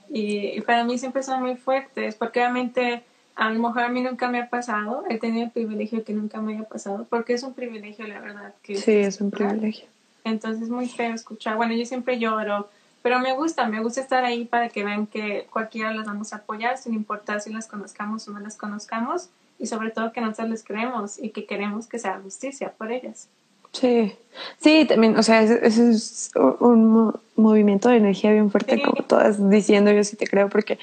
[0.09, 3.03] y, para mí siempre son muy fuertes, porque obviamente
[3.35, 6.41] a lo mejor a mí nunca me ha pasado, he tenido el privilegio que nunca
[6.41, 8.53] me haya pasado, porque es un privilegio, la verdad.
[8.61, 9.87] Que sí, es un privilegio.
[10.23, 11.55] Entonces es muy feo escuchar.
[11.55, 12.69] Bueno, yo siempre lloro
[13.01, 16.37] pero me gusta, me gusta estar ahí para que vean que cualquiera las vamos a
[16.37, 20.49] apoyar, sin importar si las conozcamos o no las conozcamos, y sobre todo que nosotros
[20.49, 23.29] les creemos y que queremos que sea justicia por ellas.
[23.71, 24.13] Sí,
[24.59, 29.91] sí, también, o sea, ese, es un movimiento de energía bien fuerte, como todas diciendo,
[29.91, 30.79] yo sí te creo, porque,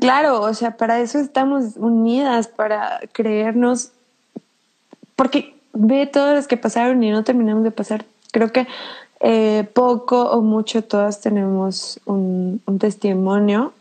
[0.00, 3.92] claro, o sea, para eso estamos unidas, para creernos,
[5.14, 8.04] porque ve todas las que pasaron y no terminamos de pasar.
[8.32, 8.66] Creo que
[9.20, 13.72] eh, poco o mucho todas tenemos un, testimonio,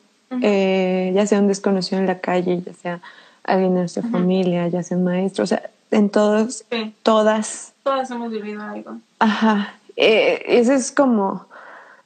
[0.41, 3.01] eh, ya sea un desconocido en la calle, ya sea
[3.43, 6.65] alguien de nuestra familia, ya sea un maestro, o sea, en todos,
[7.03, 7.73] todas.
[7.83, 8.97] Todas hemos vivido algo.
[9.19, 11.45] Ajá, eh, eso es como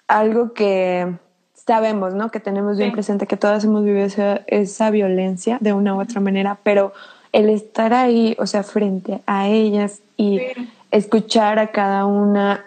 [0.08, 1.12] algo que
[1.65, 2.30] sabemos, ¿no?
[2.30, 4.08] Que tenemos bien presente, que todas hemos vivido
[4.47, 6.93] esa, violencia de una u otra manera, pero
[7.32, 10.39] el estar ahí, o sea, frente a ellas y
[10.91, 12.65] escuchar a cada una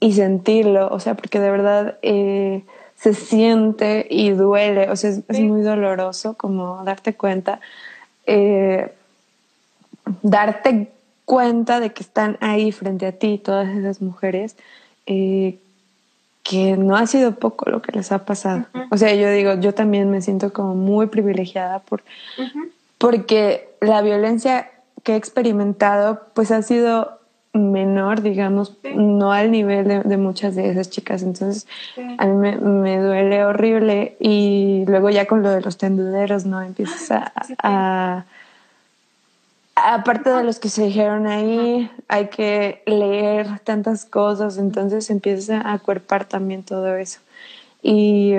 [0.00, 2.62] y sentirlo, o sea, porque de verdad eh,
[2.96, 7.60] se siente y duele, o sea, es, muy doloroso como darte cuenta,
[8.26, 8.92] eh,
[10.22, 10.92] darte
[11.24, 14.56] cuenta de que están ahí frente a ti todas esas mujeres,
[15.06, 15.58] eh,
[16.42, 18.66] que no ha sido poco lo que les ha pasado.
[18.90, 22.02] O sea, yo digo, yo también me siento como muy privilegiada por,
[22.98, 24.70] porque la violencia
[25.02, 27.18] que he experimentado pues ha sido
[27.54, 31.22] menor, digamos, no al nivel de, muchas de esas chicas.
[31.22, 31.66] Entonces,
[32.18, 36.60] a mí me, duele horrible y luego ya con lo de los tenduderos, ¿no?
[36.60, 37.22] Empiezas
[37.62, 38.24] a,
[39.74, 45.72] aparte de los que se dijeron ahí, hay que leer tantas cosas, entonces empiezas a
[45.72, 47.20] acuerpar también todo eso.
[47.82, 48.34] Y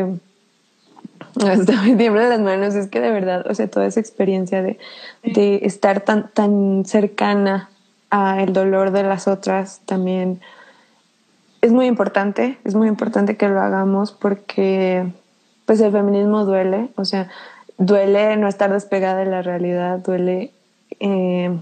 [1.46, 4.80] hasta me tiemblan las manos, es que de verdad, o sea, toda esa experiencia de,
[5.24, 7.70] de estar tan, tan cercana
[8.38, 10.40] el dolor de las otras también
[11.62, 15.12] es muy importante, es muy importante que lo hagamos porque
[15.66, 17.30] pues el feminismo duele, o sea,
[17.78, 20.52] duele no estar despegada de la realidad, duele
[21.00, 21.56] eh,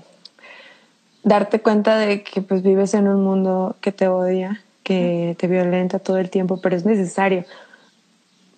[1.23, 5.99] darte cuenta de que pues vives en un mundo que te odia, que te violenta
[5.99, 7.45] todo el tiempo, pero es necesario.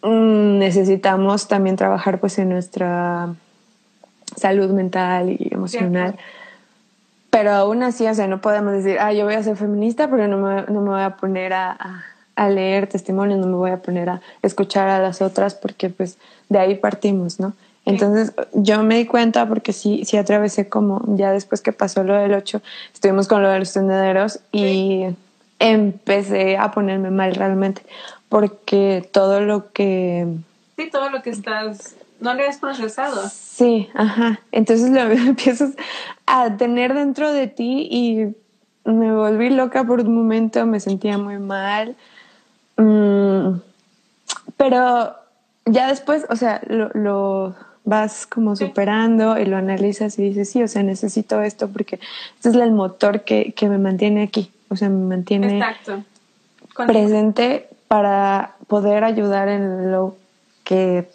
[0.02, 3.34] Mm, necesitamos también trabajar pues en nuestra
[4.36, 6.16] salud mental y emocional
[7.36, 10.26] pero aún así, o sea, no podemos decir, ah, yo voy a ser feminista, pero
[10.30, 13.82] no me, no me voy a poner a, a, leer testimonios, no me voy a
[13.82, 17.52] poner a escuchar a las otras, porque pues de ahí partimos, ¿no?
[17.86, 22.16] Entonces yo me di cuenta porque sí, sí atravesé como, ya después que pasó lo
[22.16, 22.62] del 8,
[22.94, 25.06] estuvimos con lo de los tendederos y
[25.60, 27.84] empecé a ponerme mal realmente,
[28.28, 30.28] porque todo lo que...
[30.78, 33.30] Sí, todo lo que estás no lo has procesado.
[33.30, 34.40] Sí, ajá.
[34.52, 35.72] Entonces lo empiezas
[36.26, 38.36] a tener dentro de ti y
[38.90, 41.96] me volví loca por un momento, me sentía muy mal.
[42.78, 43.60] Mm,
[44.58, 45.16] pero
[45.66, 50.68] ya después, o sea, lo, vas como superando y lo analizas y dices, sí, o
[50.68, 52.00] sea, necesito esto porque
[52.36, 55.64] este es el motor que, que me mantiene aquí, o sea, me mantiene
[56.88, 60.18] presente para poder ayudar en lo
[60.64, 61.08] que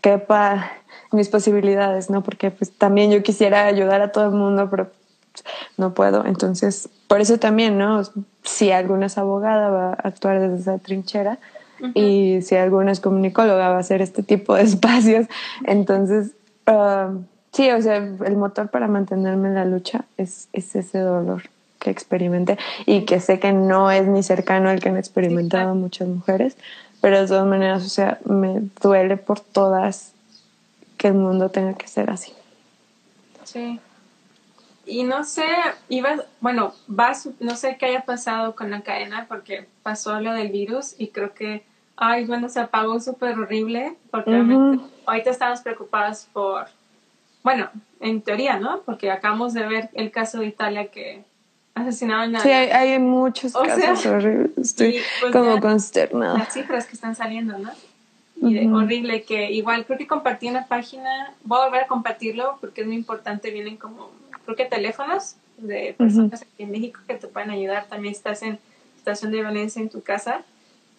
[0.00, 0.72] quepa
[1.12, 2.22] mis posibilidades, ¿no?
[2.22, 4.90] Porque pues también yo quisiera ayudar a todo el mundo, pero
[5.76, 6.24] no puedo.
[6.26, 8.02] Entonces, por eso también, ¿no?
[8.42, 11.38] Si alguna es abogada, va a actuar desde esa trinchera.
[11.94, 15.26] Y si alguna es comunicóloga, va a hacer este tipo de espacios.
[15.64, 16.32] Entonces,
[16.66, 21.42] um, Sí, o sea, el motor para mantenerme en la lucha es, es ese dolor
[21.80, 26.06] que experimenté y que sé que no es ni cercano al que han experimentado muchas
[26.08, 26.56] mujeres,
[27.00, 30.12] pero de todas maneras, o sea, me duele por todas
[30.96, 32.32] que el mundo tenga que ser así.
[33.44, 33.80] Sí.
[34.86, 35.46] Y no sé,
[35.88, 40.50] ibas, bueno, vas, no sé qué haya pasado con la cadena porque pasó lo del
[40.50, 41.64] virus y creo que,
[42.00, 44.42] ay, bueno, se apagó súper horrible porque
[45.06, 46.66] ahorita estamos preocupados por,
[47.44, 47.68] bueno,
[48.00, 48.80] en teoría, ¿no?
[48.86, 51.22] Porque acabamos de ver el caso de Italia que
[51.74, 52.40] asesinaron a...
[52.40, 54.50] Sí, hay, muchos casos horribles.
[54.56, 56.38] Estoy pues, como consternada.
[56.38, 57.70] Las cifras que están saliendo, ¿no?
[58.42, 62.56] Y de, horrible que igual creo que compartí una página, voy a volver a compartirlo
[62.62, 64.10] porque es muy importante, vienen como,
[64.44, 68.58] creo que teléfonos de personas aquí en México que te pueden ayudar, también estás en
[68.96, 70.40] situación de violencia en tu casa,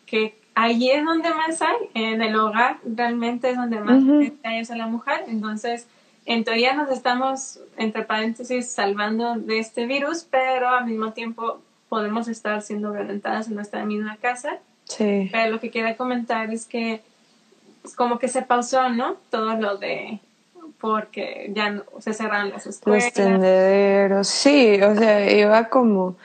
[0.06, 4.04] que allí es donde más hay, en el hogar realmente es donde más
[4.44, 5.88] hay a la mujer, entonces
[6.26, 11.60] en teoría nos estamos, entre paréntesis, salvando de este virus, pero al mismo tiempo
[11.90, 14.60] podemos estar siendo violentadas en nuestra misma casa.
[14.86, 15.30] Sí.
[15.32, 17.02] Pero lo que quería comentar es que
[17.96, 19.16] como que se pausó, ¿no?
[19.30, 20.20] Todo lo de
[20.82, 23.06] porque ya no, se cerraron las escuelas.
[23.06, 26.16] Los tendederos, sí, o sea, iba como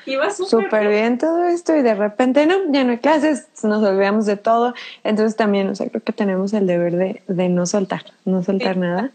[0.49, 1.19] súper bien.
[1.19, 4.75] todo esto y de repente no, ya no hay clases, nos olvidamos de todo.
[5.05, 8.79] Entonces también, o sea, creo que tenemos el deber de, de no soltar, no soltar
[8.79, 9.11] nada.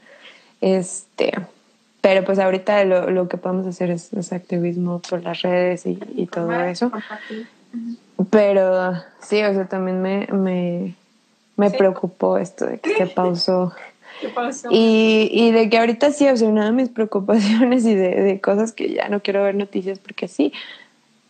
[0.62, 1.34] Este,
[2.02, 6.28] pero pues ahorita lo, lo que podemos hacer es, activismo por las redes y, y
[6.28, 6.92] todo eso.
[8.30, 10.96] Pero sí, o sea, también me, me,
[11.56, 13.74] me preocupó esto de que se pausó.
[14.72, 18.42] Y, y, de que ahorita sí, o sea, una de mis preocupaciones y de, de
[18.42, 20.54] cosas que ya no quiero ver noticias porque sí,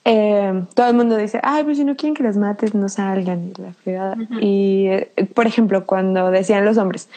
[0.04, 3.51] eh, todo el mundo dice, ay, pues si no quieren que las mates, no salgan
[3.51, 4.17] y la fregada.
[4.39, 7.08] Y, eh, por ejemplo, cuando decían los hombres,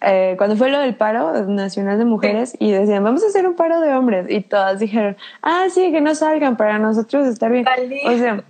[0.00, 3.54] eh, cuando fue lo del paro nacional de mujeres y decían, vamos a hacer un
[3.54, 7.66] paro de hombres, y todas dijeron, ah, sí, que no salgan para nosotros estar bien.
[8.06, 8.42] O sea,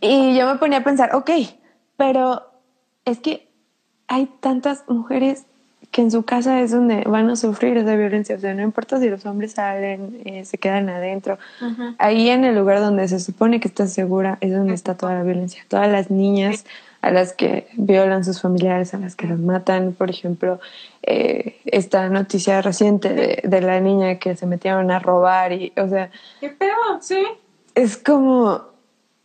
[0.00, 1.30] y yo me ponía a pensar, ok,
[1.96, 2.42] pero
[3.04, 3.47] es que
[4.08, 5.44] hay tantas mujeres
[5.90, 8.36] que en su casa es donde van a sufrir esa violencia.
[8.36, 11.38] O sea, no importa si los hombres salen, eh, se quedan adentro.
[11.98, 15.22] Ahí en el lugar donde se supone que estás segura es donde está toda la
[15.22, 15.64] violencia.
[15.68, 16.66] Todas las niñas
[17.00, 19.92] a las que violan sus familiares, a las que las matan.
[19.92, 20.60] Por ejemplo,
[21.02, 26.10] eh, esta noticia reciente de, la niña que se metieron a robar y, o sea...
[26.40, 27.00] ¿Qué pedo?
[27.00, 27.24] Sí.
[27.74, 28.62] Es como,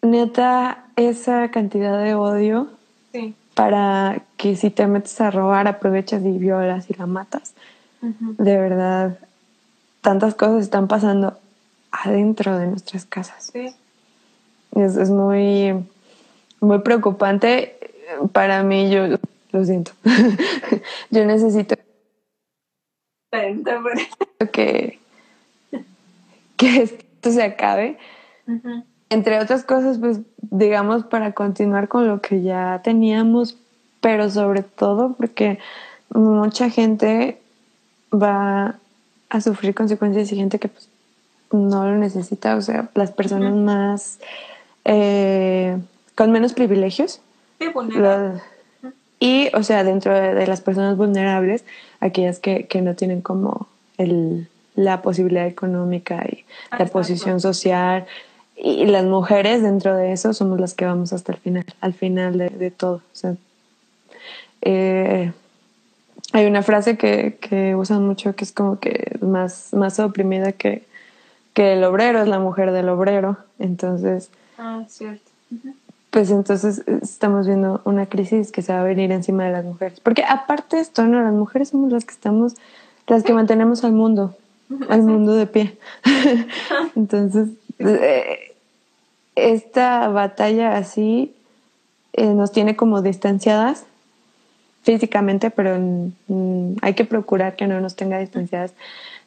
[0.02, 2.69] neta, esa cantidad de odio.
[3.54, 7.54] Para que si te metes a robar, aprovechas y violas y la matas.
[8.02, 9.18] De verdad,
[10.02, 11.38] tantas cosas están pasando
[11.92, 13.52] adentro de nuestras casas.
[13.54, 13.74] Sí.
[14.76, 15.86] Es, es muy
[16.63, 17.76] muy preocupante
[18.32, 18.89] para mí.
[18.89, 19.20] Yo
[19.52, 19.92] lo siento.
[21.12, 21.76] yo necesito
[24.52, 25.00] que,
[26.58, 27.98] que esto se acabe.
[29.13, 33.58] Entre otras cosas, pues digamos, para continuar con lo que ya teníamos,
[34.02, 35.60] pero sobre todo porque
[36.10, 37.39] mucha gente
[38.12, 38.76] va
[39.30, 40.89] a sufrir consecuencias y gente que pues,
[41.52, 44.19] no lo necesita, o sea, las personas más
[44.86, 45.78] eh,
[46.15, 47.21] con menos privilegios.
[47.60, 47.67] Sí,
[49.19, 51.63] y, o sea, dentro de, las personas vulnerables,
[51.99, 56.45] aquellas que, que no tienen como el, la posibilidad económica y
[56.78, 58.06] la posición social.
[58.56, 62.38] Y las mujeres dentro de eso somos las que vamos hasta el final, al final
[62.38, 62.98] de, de todo.
[62.98, 63.36] O sea,
[64.62, 65.32] eh,
[66.32, 70.84] hay una frase que, que, usan mucho que es como que más, más oprimida que,
[71.54, 73.38] que el obrero es la mujer del obrero.
[73.60, 75.32] Entonces, ah, cierto
[76.13, 80.00] pues entonces estamos viendo una crisis que se va a venir encima de las mujeres.
[80.00, 82.54] Porque aparte de esto, no, las mujeres somos las que estamos,
[83.08, 84.36] las que mantenemos al mundo,
[84.89, 85.76] al mundo de pie.
[86.96, 88.42] entonces, eh,
[89.36, 91.34] esta batalla así
[92.13, 93.86] eh, nos tiene como distanciadas
[94.84, 95.78] físicamente, pero
[96.28, 98.74] mm, hay que procurar que no nos tenga distanciadas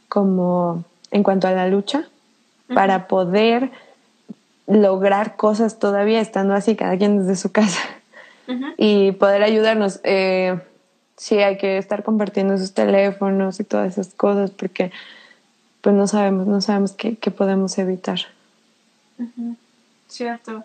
[0.09, 2.09] como en cuanto a la lucha,
[2.75, 3.71] para poder
[4.67, 7.81] lograr cosas todavía estando así, cada quien desde su casa.
[8.77, 10.01] Y poder ayudarnos.
[10.05, 10.59] Eh,
[11.17, 14.93] sí, hay que estar compartiendo sus teléfonos y todas esas cosas porque
[15.81, 18.19] pues no sabemos, no sabemos qué, podemos evitar.
[20.09, 20.65] Cierto.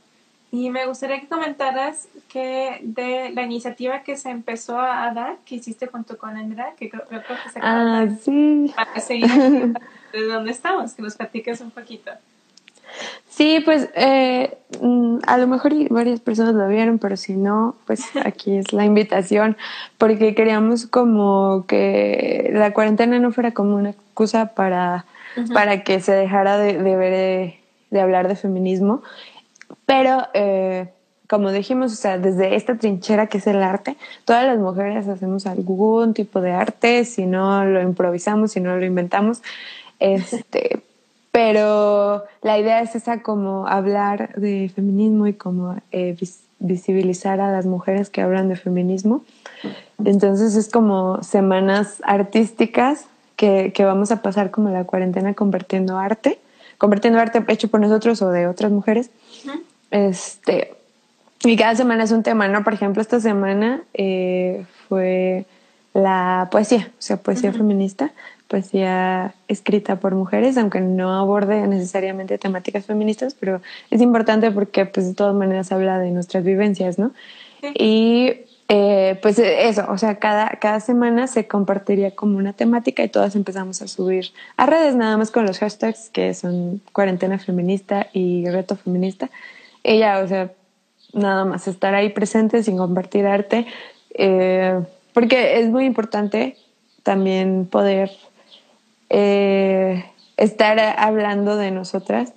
[0.52, 5.56] Y me gustaría que comentaras que de la iniciativa que se empezó a dar, que
[5.56, 8.74] hiciste junto con Andrea, que creo, creo que se Ah, sí.
[8.76, 9.30] Para seguir
[10.14, 12.12] de dónde estamos, que nos platiques un poquito.
[13.30, 18.04] Sí, pues eh, mm, a lo mejor varias personas lo vieron, pero si no, pues
[18.26, 19.56] aquí es la invitación,
[19.98, 25.06] porque queríamos como que la cuarentena no fuera como una excusa para,
[25.54, 27.56] para que se dejara de, ver,
[27.90, 29.02] de hablar de feminismo,
[29.86, 30.90] pero eh,
[31.28, 33.96] como dijimos, o sea, desde esta trinchera que es el arte,
[34.26, 38.86] todas las mujeres hacemos algún tipo de arte, si no lo improvisamos, si no lo
[38.86, 39.42] inventamos,
[40.00, 40.84] este
[41.32, 46.18] pero la idea es esa como hablar de feminismo y como eh,
[46.60, 49.24] visibilizar a las mujeres que hablan de feminismo.
[50.04, 53.06] Entonces es como semanas artísticas
[53.38, 56.40] que, que vamos a pasar como la cuarentena convirtiendo arte,
[56.78, 59.10] convirtiendo arte hecho por nosotros o de otras mujeres.
[59.92, 60.74] Este,
[61.44, 62.64] y cada semana es un tema, ¿no?
[62.64, 65.46] Por ejemplo, esta semana eh, fue
[65.94, 68.12] la poesía, o sea, poesía feminista,
[68.48, 75.08] poesía escrita por mujeres, aunque no aborde necesariamente temáticas feministas, pero es importante porque pues
[75.08, 77.12] de todas maneras habla de nuestras vivencias, ¿no?
[77.74, 78.34] Y
[78.74, 83.36] eh, pues eso, o sea, cada, cada semana se compartiría como una temática y todas
[83.36, 88.50] empezamos a subir a redes nada más con los hashtags que son cuarentena feminista y
[88.50, 89.30] reto feminista.
[89.84, 90.54] Ella, o sea,
[91.12, 93.68] nada más estar ahí presente sin compartir arte,
[94.14, 94.80] eh,
[95.12, 96.56] porque es muy importante
[97.04, 98.10] también poder
[99.10, 100.06] eh,
[100.38, 102.32] estar hablando de nosotras,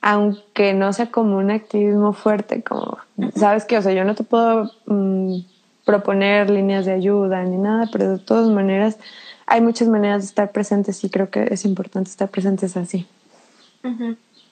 [0.00, 2.96] aunque no sea como un activismo fuerte, como,
[3.34, 3.76] ¿sabes qué?
[3.76, 5.40] O sea, yo no te puedo mm,
[5.86, 8.98] proponer líneas de ayuda ni nada, pero de todas maneras
[9.46, 13.06] hay muchas maneras de estar presentes y creo que es importante estar presentes así.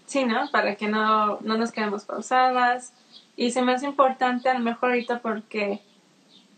[0.07, 0.49] Sí, ¿no?
[0.53, 2.93] Para que no, no nos quedemos pausadas.
[3.37, 5.80] Y se me hace importante a lo mejor ahorita porque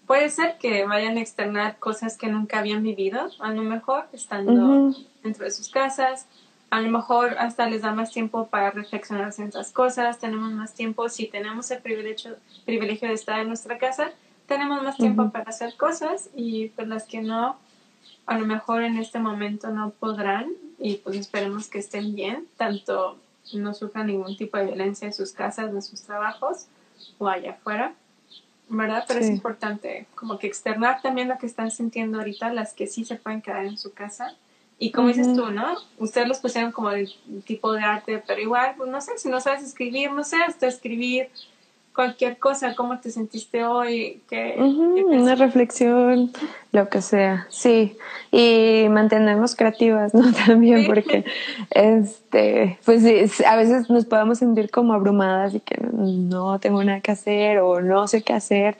[0.06, 4.94] puede ser que vayan a externar cosas que nunca habían vivido, a lo mejor estando
[5.22, 6.26] dentro de sus casas,
[6.68, 10.74] a lo mejor hasta les da más tiempo para reflexionar en esas cosas, tenemos más
[10.74, 14.10] tiempo, si tenemos el privilegio, privilegio de estar en nuestra casa,
[14.46, 17.56] tenemos más tiempo para hacer cosas y pues las que no,
[18.26, 23.18] a lo mejor en este momento no podrán y pues esperemos que estén bien, tanto
[23.52, 26.66] no sufran ningún tipo de violencia en sus casas, en sus trabajos
[27.18, 27.94] o allá afuera.
[28.68, 29.04] ¿verdad?
[29.06, 33.04] Pero es importante como que externar también lo que están sintiendo ahorita, las que sí
[33.04, 34.34] se pueden quedar en su casa.
[34.78, 35.76] Y como dices tú, ¿no?
[35.98, 37.10] Ustedes los pusieron como el
[37.44, 40.66] tipo de arte, pero igual, pues no sé, si no sabes escribir, no sé, hasta
[40.66, 41.30] escribir
[41.96, 46.30] cualquier cosa, cómo te sentiste hoy, que una reflexión,
[46.70, 47.96] lo que sea, sí,
[48.30, 50.30] y mantenernos creativas, ¿no?
[50.34, 51.24] También porque,
[51.70, 57.00] este, pues sí, a veces nos podemos sentir como abrumadas y que no tengo nada
[57.00, 58.76] que hacer o no sé qué hacer,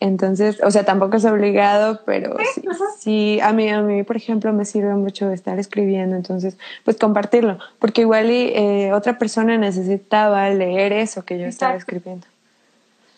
[0.00, 2.62] entonces, o sea, tampoco es obligado, pero sí,
[2.98, 7.58] sí, a mí, a mí, por ejemplo, me sirve mucho estar escribiendo, entonces, pues compartirlo,
[7.78, 12.26] porque igual y, eh, otra persona necesitaba leer eso que yo estaba escribiendo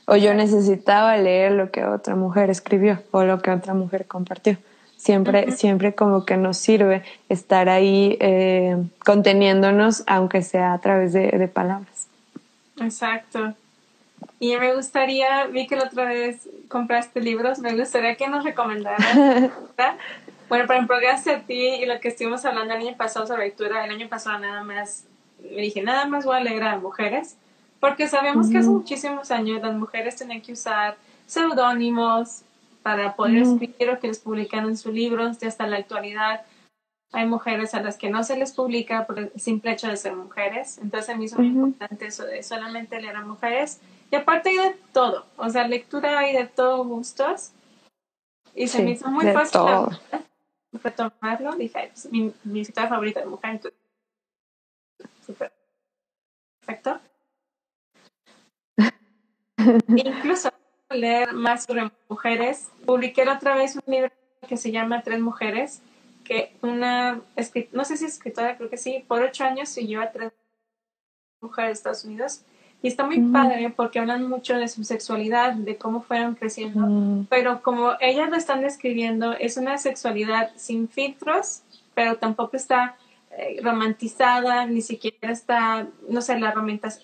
[0.07, 4.57] o yo necesitaba leer lo que otra mujer escribió o lo que otra mujer compartió.
[4.97, 11.49] Siempre, siempre como que nos sirve estar ahí eh, conteniéndonos, aunque sea a través de,
[11.49, 12.09] palabras.
[12.81, 13.55] Exacto.
[14.41, 19.05] Y me gustaría, vi que la otra vez compraste libros, me gustaría que nos recomendaras.
[20.49, 23.45] bueno, por ejemplo, gracias a ti y lo que estuvimos hablando el año pasado sobre
[23.45, 25.05] lectura, el año pasado nada más,
[25.43, 27.37] me dije, nada más voy a leer a mujeres
[27.81, 30.97] porque sabemos que hace muchísimos años las mujeres tenían que usar
[31.27, 32.43] seudónimos
[32.83, 36.43] para poder escribir o que les publicaran sus libros y hasta la actualidad
[37.13, 40.15] hay mujeres a las que no se les publica por el simple hecho de ser
[40.15, 40.79] mujeres.
[40.79, 43.81] Entonces a mí es muy importante eso de solamente leer a mujeres.
[44.11, 47.53] Y aparte hay de todo, o sea, lectura hay de todos gustos.
[48.55, 49.61] Y se me hizo muy fácil
[50.73, 51.57] retomarlo.
[51.57, 53.51] Dije, pues, mi, mi favorita de mujer.
[53.53, 53.79] Entonces,
[55.25, 55.53] super
[56.61, 57.01] perfecto.
[59.89, 60.51] Incluso
[60.91, 62.69] leer más sobre mujeres.
[62.85, 64.11] Publiqué la otra vez un libro
[64.47, 65.83] que se llama Tres Mujeres,
[66.25, 67.21] que una,
[67.73, 70.33] no sé si es escritora, creo que sí, por ocho años siguió a tres
[71.41, 72.43] mujeres de Estados Unidos.
[72.83, 77.63] Y está muy padre porque hablan mucho de su sexualidad, de cómo fueron creciendo, pero
[77.63, 81.63] como ellas lo están describiendo, es una sexualidad sin filtros,
[81.95, 82.97] pero tampoco está
[83.39, 86.53] eh, romantizada, ni siquiera está, no sé, la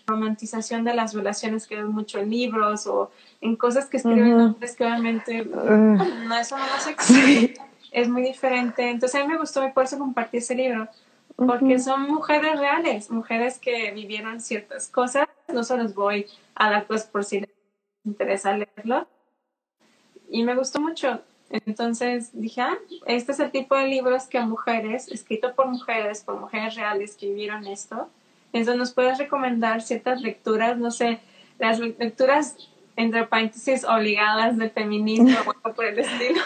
[0.06, 3.10] romantización de las relaciones que ven mucho en libros o
[3.42, 7.60] en cosas que escriben hombres que obviamente no, eso no existe.
[7.90, 8.88] Es muy diferente.
[8.88, 10.88] Entonces a mí me gustó y por eso compartí ese libro,
[11.36, 15.28] porque son mujeres reales, mujeres que vivieron ciertas cosas.
[15.52, 17.50] No se los voy a dar pues por si les
[18.06, 19.06] interesa leerlo.
[20.30, 21.20] Y me gustó mucho.
[21.66, 26.40] Entonces dije, ah, este es el tipo de libros que mujeres, escrito por mujeres, por
[26.40, 28.09] mujeres reales que vivieron esto,
[28.53, 31.20] Entonces, ¿nos puedes recomendar ciertas lecturas, no sé,
[31.59, 32.57] las lecturas
[32.96, 36.40] entre paréntesis obligadas del feminismo o algo por el estilo?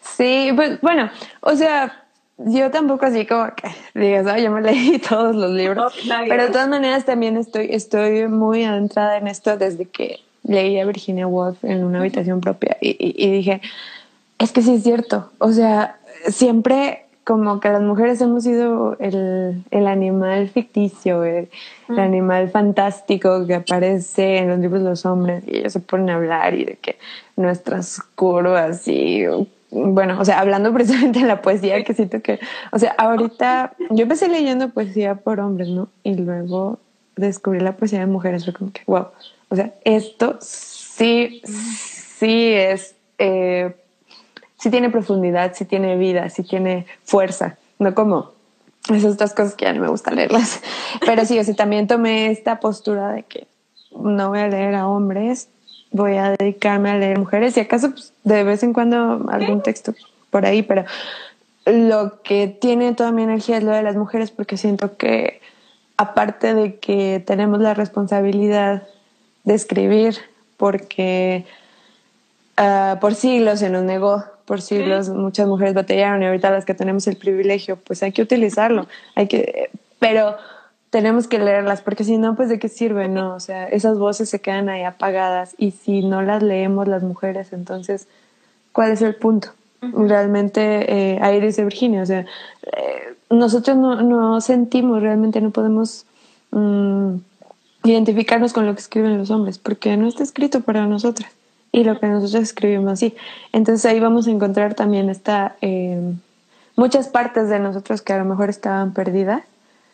[0.00, 2.06] Sí, pues bueno, o sea,
[2.38, 5.92] yo tampoco así como que digas, ah, yo me leí todos los libros,
[6.28, 10.84] pero de todas maneras también estoy, estoy muy adentrada en esto desde que leí a
[10.84, 13.60] Virginia Woolf en una habitación propia y, y, dije,
[14.38, 19.62] es que sí es cierto, o sea, siempre como que las mujeres hemos sido el,
[19.70, 21.50] el animal ficticio, el,
[21.90, 26.08] el, animal fantástico que aparece en los libros de los hombres y ellos se ponen
[26.08, 26.96] a hablar y de que
[27.36, 29.26] nuestras curvas y
[29.70, 32.40] bueno, o sea, hablando precisamente de la poesía, que siento que,
[32.72, 35.88] o sea, ahorita yo empecé leyendo poesía por hombres, ¿no?
[36.02, 36.78] Y luego
[37.16, 39.08] descubrí la poesía de mujeres, fue como que, wow,
[39.48, 43.74] o sea, esto sí, sí es, eh,
[44.58, 48.32] sí tiene profundidad, sí tiene vida, sí tiene fuerza, no como
[48.90, 50.60] esas otras cosas que ya no me gusta leerlas.
[51.06, 53.46] Pero sí, o sea, también tomé esta postura de que
[53.98, 55.48] no voy a leer a hombres,
[55.90, 59.94] voy a dedicarme a leer mujeres y acaso pues, de vez en cuando algún texto
[60.30, 60.84] por ahí, pero
[61.64, 65.40] lo que tiene toda mi energía es lo de las mujeres porque siento que
[65.96, 68.86] aparte de que tenemos la responsabilidad
[69.48, 70.18] de escribir
[70.58, 71.46] porque
[72.58, 76.74] uh, por siglos se nos negó, por siglos muchas mujeres batallaron y ahorita las que
[76.74, 80.36] tenemos el privilegio, pues hay que utilizarlo, hay que, pero
[80.90, 83.34] tenemos que leerlas, porque si no, pues de qué sirve, ¿no?
[83.34, 87.52] O sea, esas voces se quedan ahí apagadas y si no las leemos las mujeres,
[87.52, 88.06] entonces,
[88.72, 89.48] ¿cuál es el punto?
[89.80, 92.26] Realmente, eh, ahí dice Virginia, o sea,
[92.64, 96.04] eh, nosotros no, no, sentimos, realmente no podemos
[96.50, 97.16] mm,
[97.84, 101.30] identificarnos con lo que escriben los hombres, porque no está escrito para nosotras
[101.72, 103.14] y lo que nosotros escribimos así.
[103.52, 106.12] Entonces ahí vamos a encontrar también esta, eh,
[106.76, 109.42] muchas partes de nosotros que a lo mejor estaban perdidas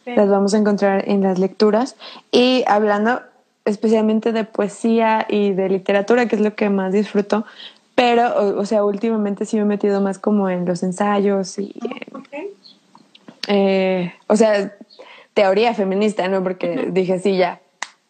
[0.06, 1.96] las vamos a encontrar en las lecturas.
[2.30, 3.22] Y hablando
[3.64, 7.46] especialmente de poesía y de literatura, que es lo que más disfruto,
[7.94, 11.74] pero, o, sea, últimamente sí me he metido más como en los ensayos y...
[13.46, 14.74] Eh, o sea,
[15.34, 16.42] teoría feminista, ¿no?
[16.42, 17.60] Porque dije, sí, ya,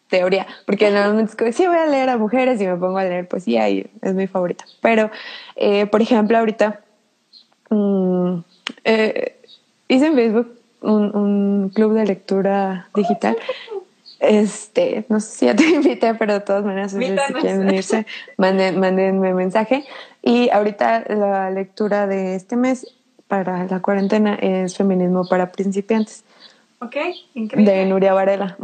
[0.09, 3.03] teoría, porque normalmente es que sí voy a leer a mujeres y me pongo a
[3.03, 4.65] leer poesía y es mi favorita.
[4.81, 5.09] Pero,
[5.55, 6.81] eh, por ejemplo, ahorita
[7.69, 8.37] mm,
[8.83, 9.35] eh,
[9.87, 13.37] hice en Facebook un, club de lectura digital.
[14.17, 18.79] Este, no sé si ya te invité, pero de todas maneras, si quieren unirse, manden,
[18.79, 19.83] mándenme mensaje.
[20.23, 22.87] Y ahorita la lectura de este mes
[23.27, 26.23] para la cuarentena es Feminismo para principiantes.
[26.79, 26.95] Ok,
[27.35, 27.71] increíble.
[27.71, 28.57] De Nuria Varela.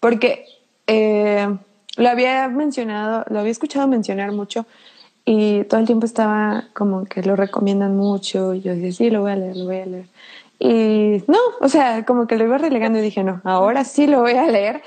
[0.00, 0.46] Porque
[0.86, 1.48] eh,
[1.96, 4.66] lo había mencionado, lo había escuchado mencionar mucho
[5.24, 9.22] y todo el tiempo estaba como que lo recomiendan mucho y yo decía, sí, lo
[9.22, 10.06] voy a leer, lo voy a leer.
[10.58, 14.20] Y no, o sea, como que lo iba relegando y dije, no, ahora sí lo
[14.20, 14.82] voy a leer.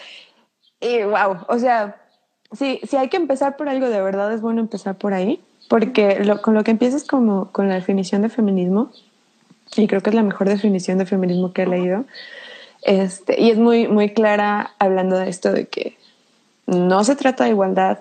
[0.79, 2.01] Y wow, o sea,
[2.53, 6.23] sí, si hay que empezar por algo, de verdad es bueno empezar por ahí, porque
[6.23, 8.91] lo, con lo que empiezas como con la definición de feminismo,
[9.75, 12.05] y creo que es la mejor definición de feminismo que he leído,
[12.81, 15.97] este, y es muy, muy clara hablando de esto de que
[16.65, 17.99] no se trata de igualdad,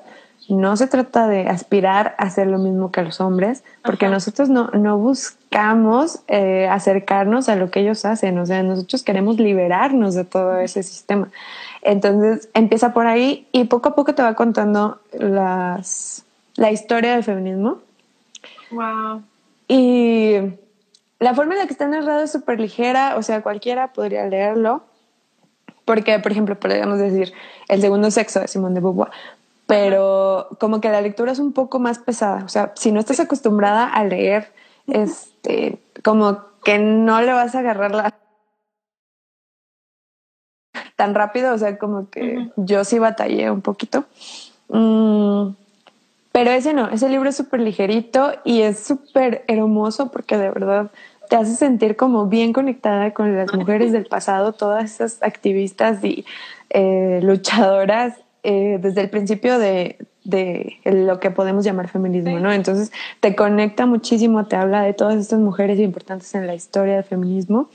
[0.48, 4.68] no se trata de aspirar a hacer lo mismo que los hombres, porque nosotros no,
[4.68, 10.24] no buscamos eh, acercarnos a lo que ellos hacen, o sea, nosotros queremos liberarnos de
[10.24, 11.28] todo ese sistema.
[11.82, 16.24] Entonces empieza por ahí y poco a poco te va contando las,
[16.56, 17.78] la historia del feminismo.
[18.70, 19.22] Wow.
[19.68, 20.36] Y
[21.20, 24.84] la forma en la que está narrado es súper ligera, o sea, cualquiera podría leerlo.
[25.84, 27.32] Porque, por ejemplo, podríamos decir
[27.68, 29.10] El segundo sexo de Simone de Beauvoir,
[29.66, 32.44] pero como que la lectura es un poco más pesada.
[32.44, 34.52] O sea, si no estás acostumbrada a leer,
[34.86, 38.14] este, como que no le vas a agarrar la
[40.96, 44.04] tan rápido, o sea, como que yo sí batallé un poquito.
[44.68, 45.50] Mm,
[46.38, 50.92] pero ese no, ese libro es súper ligerito y es súper hermoso porque de verdad
[51.28, 56.24] te hace sentir como bien conectada con las mujeres del pasado, todas esas activistas y
[56.70, 58.14] eh, luchadoras
[58.44, 62.52] eh, desde el principio de, de, lo que podemos llamar feminismo, ¿no?
[62.52, 67.04] Entonces te conecta muchísimo, te habla de todas estas mujeres importantes en la historia del
[67.04, 67.68] feminismo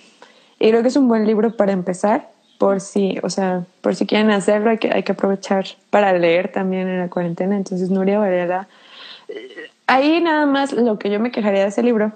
[0.58, 2.30] y creo que es un buen libro para empezar
[2.64, 6.50] por si, o sea, por si quieren hacerlo hay que, hay que aprovechar para leer
[6.50, 7.58] también en la cuarentena.
[7.58, 8.70] Entonces Nuria Varela,
[9.86, 12.14] ahí nada más lo que yo me quejaría de ese libro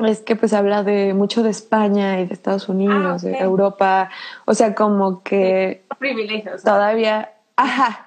[0.00, 4.10] es que pues habla de mucho de España y de Estados Unidos, ah, de Europa,
[4.44, 6.62] o sea, como que privilegios.
[6.62, 8.06] Todavía Ajá.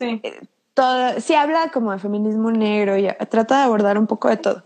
[0.00, 0.20] Sí.
[0.24, 0.40] Eh,
[0.74, 4.64] todo, sí habla como de feminismo negro y trata de abordar un poco de todo.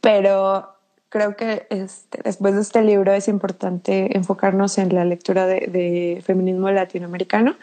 [0.00, 0.77] Pero
[1.08, 6.70] creo que este, después de este libro es importante enfocarnos en la lectura de, feminismo
[6.70, 7.56] latinoamericano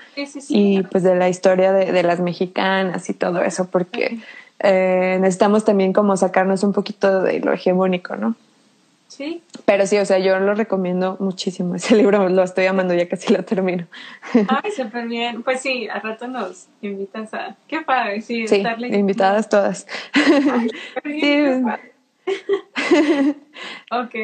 [0.50, 4.20] y pues de la historia de, las mexicanas y todo eso, porque
[4.60, 8.36] eh, necesitamos también como sacarnos un poquito de lo hegemónico, ¿no?
[9.08, 9.42] Sí.
[9.66, 11.76] Pero sí, o sea, yo lo recomiendo muchísimo.
[11.76, 13.86] Ese libro lo estoy amando, ya casi lo termino.
[14.34, 15.44] Ay, súper bien.
[15.44, 17.56] Pues sí, al rato nos invitas a.
[17.68, 18.48] Qué padre, sí.
[18.48, 19.88] Sí, invitadas todas.
[21.04, 21.64] sí.
[23.92, 24.16] Ok.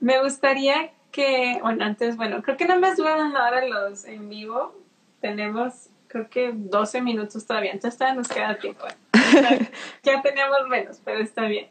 [0.00, 4.28] Me gustaría que, bueno, antes, bueno, creo que nada más duran una hora los en
[4.28, 4.74] vivo.
[5.20, 7.72] Tenemos, creo que 12 minutos todavía.
[7.72, 8.84] Entonces todavía nos queda tiempo.
[10.02, 11.68] ya tenemos menos, pero está bien.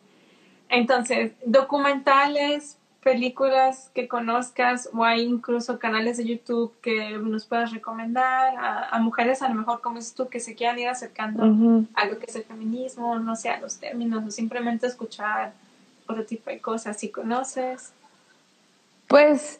[0.69, 8.55] Entonces, documentales, películas que conozcas o hay incluso canales de YouTube que nos puedas recomendar
[8.57, 11.43] a, mujeres a lo mejor como es tú que se quieran ir acercando
[11.93, 15.53] a lo que es el feminismo, no sé, a los términos o simplemente escuchar
[16.07, 17.91] otro tipo de cosas, si conoces.
[19.07, 19.59] Pues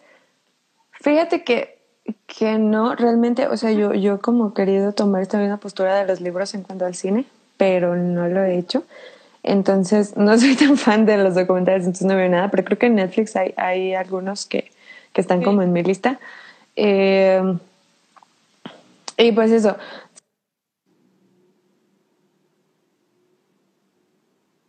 [0.94, 1.78] fíjate que,
[2.26, 6.08] que no, realmente, o sea, yo, yo como he querido tomar esta misma postura de
[6.08, 7.28] los libros en cuanto al cine,
[7.58, 8.86] pero no lo he hecho.
[9.48, 12.88] Entonces, no soy tan fan de los documentales, entonces no veo nada, pero creo que
[12.88, 14.72] en Netflix hay, hay algunos que,
[15.14, 16.20] que están como en mi lista.
[16.76, 17.42] Eh,
[19.18, 19.78] y pues eso.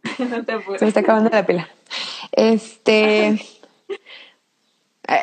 [0.18, 1.68] No te Se me está acabando la pila.
[2.33, 3.41] Este.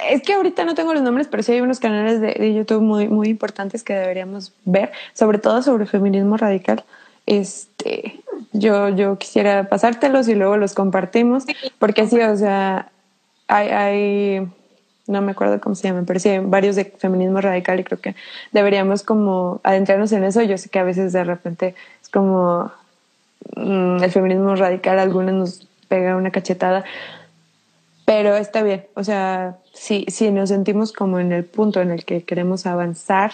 [0.10, 2.82] Es que ahorita no tengo los nombres, pero sí hay unos canales de, de, YouTube
[2.82, 6.86] muy, muy importantes que deberíamos ver, sobre todo sobre feminismo radical.
[7.26, 11.46] Este, yo, yo quisiera pasártelos y luego los compartimos,
[11.80, 12.92] porque sí, o sea,
[13.48, 14.48] hay, hay,
[15.08, 18.00] no me acuerdo cómo se llaman, pero sí hay varios de feminismo radical y creo
[18.00, 18.16] que
[18.52, 20.42] deberíamos como adentrarnos en eso.
[20.42, 22.72] Yo sé que a veces de repente es como
[23.56, 26.84] mm, el feminismo radical, algunos nos pega una cachetada,
[28.06, 32.04] pero está bien, o sea, si, si nos sentimos como en el punto en el
[32.06, 33.34] que queremos avanzar,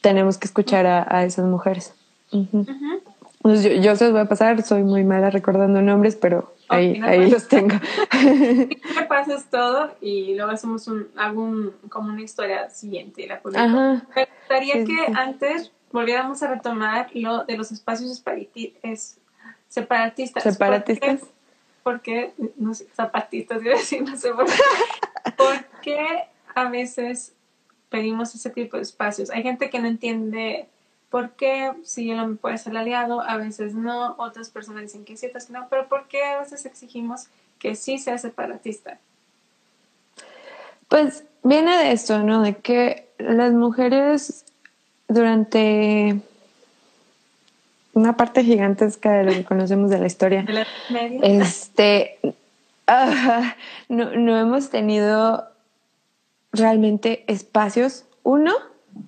[0.00, 1.92] tenemos que escuchar a esas mujeres
[2.30, 7.48] yo, se los voy a pasar, soy muy mala recordando nombres, pero ahí, ahí los
[7.48, 7.76] tengo.
[8.12, 13.26] Me pasas todo y luego hacemos un, algún, como una historia siguiente.
[13.26, 18.22] La Me gustaría que antes volviéramos a retomar lo de los espacios
[18.82, 19.18] es,
[19.68, 20.42] separatistas.
[20.42, 21.20] ¿Separatistas?
[21.82, 24.52] Porque, no sé, zapatistas, quiero decir, no sé por qué.
[25.36, 26.24] Porque
[26.54, 27.32] a veces
[27.88, 29.30] pedimos ese tipo de espacios.
[29.30, 30.68] Hay gente que no entiende
[31.10, 34.14] ¿Por qué si el hombre puede ser aliado, a veces no?
[34.18, 35.66] Otras personas dicen que sí, otras que no.
[35.70, 37.28] Pero ¿por qué a veces exigimos
[37.58, 38.98] que sí sea separatista?
[40.88, 42.42] Pues viene de esto, ¿no?
[42.42, 44.44] De que las mujeres
[45.08, 46.20] durante
[47.94, 50.46] una parte gigantesca de lo que conocemos de la historia,
[51.22, 52.18] este,
[53.88, 55.48] no, no hemos tenido
[56.52, 58.54] realmente espacios, uno,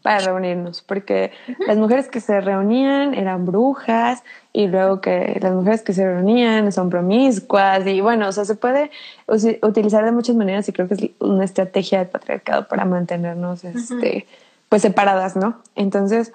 [0.03, 1.33] para reunirnos, porque
[1.67, 4.23] las mujeres que se reunían eran brujas
[4.53, 8.55] y luego que las mujeres que se reunían son promiscuas y bueno, o sea, se
[8.55, 8.91] puede
[9.63, 14.27] utilizar de muchas maneras y creo que es una estrategia del patriarcado para mantenernos este,
[14.69, 15.61] pues separadas, ¿no?
[15.75, 16.33] Entonces,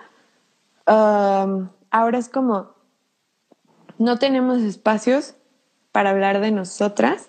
[0.86, 2.70] ahora es como,
[3.98, 5.36] no tenemos espacios
[5.92, 7.28] para hablar de nosotras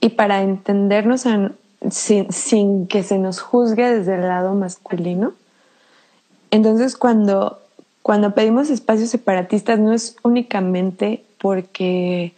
[0.00, 1.52] y para entendernos a,
[1.90, 5.34] sin, que se nos juzgue desde el lado masculino.
[6.50, 7.60] Entonces, cuando,
[8.02, 12.32] cuando pedimos espacios separatistas, no es únicamente porque,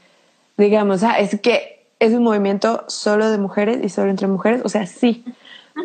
[0.57, 4.69] digamos, ah, es que es un movimiento solo de mujeres y solo entre mujeres, o
[4.69, 5.25] sea, sí,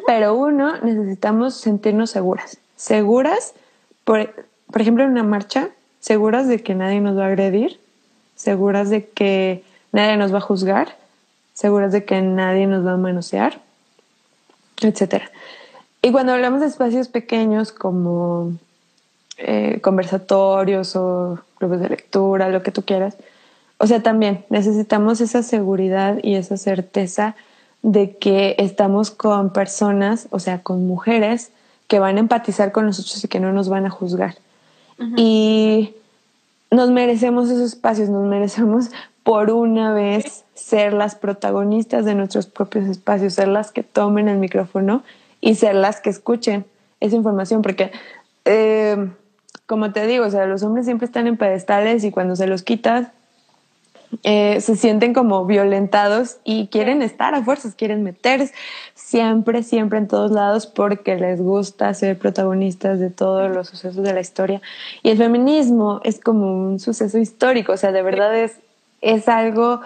[0.08, 3.53] pero uno, necesitamos sentirnos seguras, seguras,
[4.03, 4.34] por,
[4.72, 7.80] por ejemplo, en una marcha, seguras de que nadie nos va a agredir,
[8.36, 10.95] seguras de que nadie nos va a juzgar,
[11.56, 13.60] seguras de que nadie nos va a manosear,
[14.82, 15.32] etcétera.
[16.03, 18.51] Y cuando hablamos de espacios pequeños como
[19.38, 23.16] eh, conversatorios o clubes de lectura, lo que tú quieras,
[23.78, 27.36] o sea, también necesitamos esa seguridad y esa certeza
[27.82, 31.51] de que estamos con personas, o sea, con mujeres
[31.88, 34.36] que van a empatizar con nosotros y que no nos van a juzgar.
[35.18, 35.93] Y
[36.72, 38.89] nos merecemos esos espacios, nos merecemos
[39.26, 44.38] por una vez ser las protagonistas de nuestros propios espacios, ser las que tomen el
[44.38, 45.03] micrófono
[45.41, 46.63] y ser las que escuchen
[46.99, 47.91] esa información, porque
[48.45, 49.09] eh,
[49.65, 52.61] como te digo, o sea, los hombres siempre están en pedestales y cuando se los
[52.61, 53.07] quitas
[54.21, 58.53] eh, se sienten como violentados y quieren estar a fuerzas, quieren meterse
[58.93, 64.13] siempre, siempre en todos lados porque les gusta ser protagonistas de todos los sucesos de
[64.13, 64.61] la historia.
[65.01, 68.59] Y el feminismo es como un suceso histórico, o sea, de verdad es
[69.06, 69.82] es algo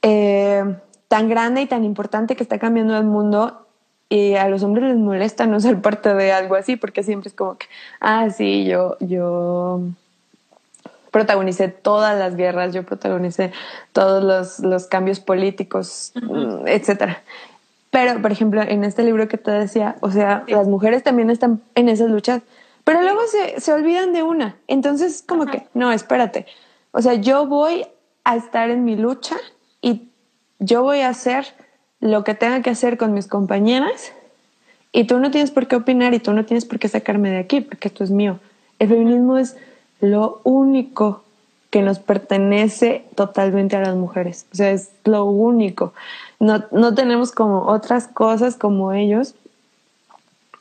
[0.00, 0.64] eh,
[1.08, 3.66] tan grande y tan importante que está cambiando el mundo
[4.08, 7.34] y a los hombres les molesta no ser parte de algo así porque siempre es
[7.34, 7.66] como que,
[8.00, 9.80] ah, sí, yo, yo
[11.10, 13.52] protagonicé todas las guerras, yo protagonicé
[13.92, 17.22] todos los, los cambios políticos, mm, etcétera.
[17.90, 21.60] Pero, por ejemplo, en este libro que te decía, o sea, las mujeres también están
[21.74, 22.40] en esas luchas,
[22.84, 24.56] pero luego se, se olvidan de una.
[24.68, 26.46] Entonces, como que, no, espérate.
[26.92, 27.86] O sea, yo voy
[28.24, 29.36] a estar en mi lucha
[29.80, 30.08] y
[30.58, 31.46] yo voy a hacer
[32.00, 34.12] lo que tenga que hacer con mis compañeras
[34.92, 37.38] y tú no tienes por qué opinar y tú no tienes por qué sacarme de
[37.38, 38.38] aquí porque esto es mío.
[38.78, 39.56] El feminismo es
[40.00, 41.24] lo único
[41.70, 44.46] que nos pertenece totalmente a las mujeres.
[44.52, 45.94] O sea, es lo único.
[46.38, 49.34] No, no tenemos como otras cosas como ellos.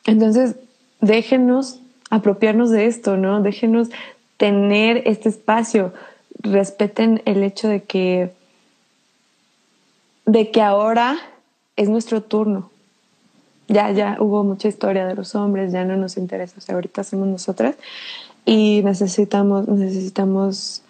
[0.05, 0.55] Entonces,
[1.01, 3.41] déjenos apropiarnos de esto, ¿no?
[3.41, 3.89] Déjenos
[4.37, 5.91] tener este espacio.
[6.39, 8.33] Respeten el hecho de que
[10.25, 11.17] de que ahora
[11.75, 12.69] es nuestro turno.
[13.67, 17.03] Ya, ya hubo mucha historia de los hombres, ya no nos interesa, o sea, ahorita
[17.03, 17.75] somos nosotras
[18.45, 20.81] y necesitamos, necesitamos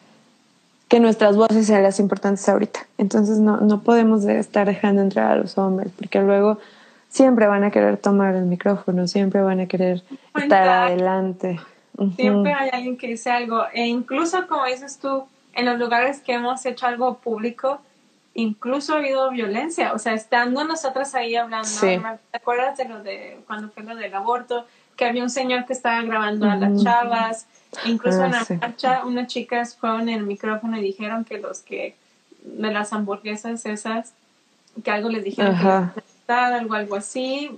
[0.87, 2.87] que nuestras voces sean las importantes ahorita.
[2.97, 6.57] Entonces no, no podemos estar dejando entrar a los hombres, porque luego
[7.09, 10.03] siempre van a querer tomar el micrófono, siempre van a querer
[10.35, 11.59] estar adelante.
[12.15, 16.33] Siempre hay alguien que dice algo, e incluso como dices tú, en los lugares que
[16.33, 17.81] hemos hecho algo público,
[18.33, 23.39] incluso ha habido violencia, o sea, estando nosotras ahí hablando, ¿te acuerdas de lo de
[23.45, 24.65] cuando fue lo del aborto?
[24.95, 27.47] que había un señor que estaba grabando a las chavas,
[27.85, 31.61] incluso en la ah, marcha unas chicas fueron en el micrófono y dijeron que los
[31.61, 31.95] que
[32.43, 34.13] de las hamburguesas esas,
[34.83, 37.49] que algo les dijeron que algo, algo así,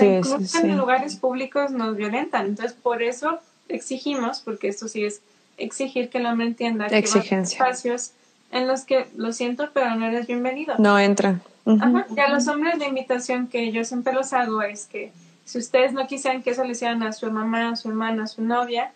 [0.00, 5.20] incluso en lugares públicos nos violentan, entonces por eso exigimos, porque esto sí es
[5.56, 8.12] exigir que el hombre entienda que hay espacios
[8.50, 10.74] en los que lo siento, pero no eres bienvenido.
[10.78, 11.42] No entran.
[11.66, 15.12] Y a los hombres la invitación que yo siempre los hago es que
[15.44, 18.26] si ustedes no quisieran que eso le hicieran a su mamá, a su hermana, a
[18.26, 18.92] su novia,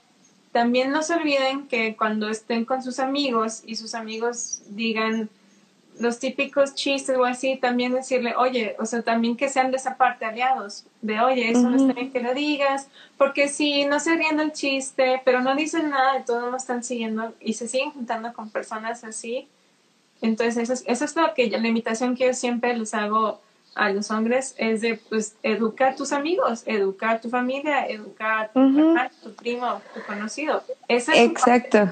[0.52, 5.28] también no se olviden que cuando estén con sus amigos y sus amigos digan
[6.00, 9.96] los típicos chistes o así, también decirle, oye, o sea, también que sean de esa
[9.96, 14.16] parte aliados, de, oye, eso no está bien que lo digas, porque si no se
[14.16, 17.90] ríen del chiste, pero no dicen nada, de todo no están siguiendo y se siguen
[17.90, 19.48] juntando con personas así.
[20.20, 23.40] Entonces, eso es, eso es lo que la invitación que yo siempre les hago
[23.74, 28.50] a los hombres es de pues educar a tus amigos, educar a tu familia, educar
[28.54, 30.62] a tu, primo, tu conocido.
[30.88, 31.88] Esa es Exacto.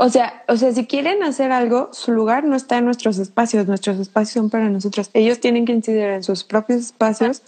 [0.00, 3.66] O sea, o sea, si quieren hacer algo, su lugar no está en nuestros espacios,
[3.66, 5.10] nuestros espacios son para nosotros.
[5.12, 7.42] Ellos tienen que incidir en sus propios espacios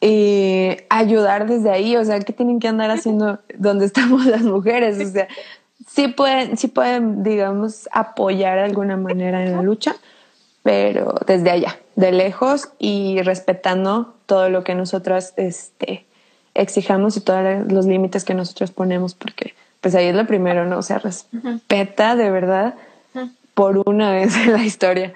[0.00, 5.00] y ayudar desde ahí, o sea, ¿qué tienen que andar haciendo donde estamos las mujeres?
[5.04, 5.26] O sea,
[5.88, 9.96] sí pueden, sí pueden, digamos, apoyar de alguna manera en la lucha,
[10.62, 16.06] pero desde allá, de lejos y respetando todo lo que nosotras este,
[16.54, 20.78] exijamos y todos los límites que nosotros ponemos, porque pues ahí es lo primero, ¿no?
[20.78, 22.76] O sea, respeta de verdad
[23.52, 25.12] por una vez en la historia.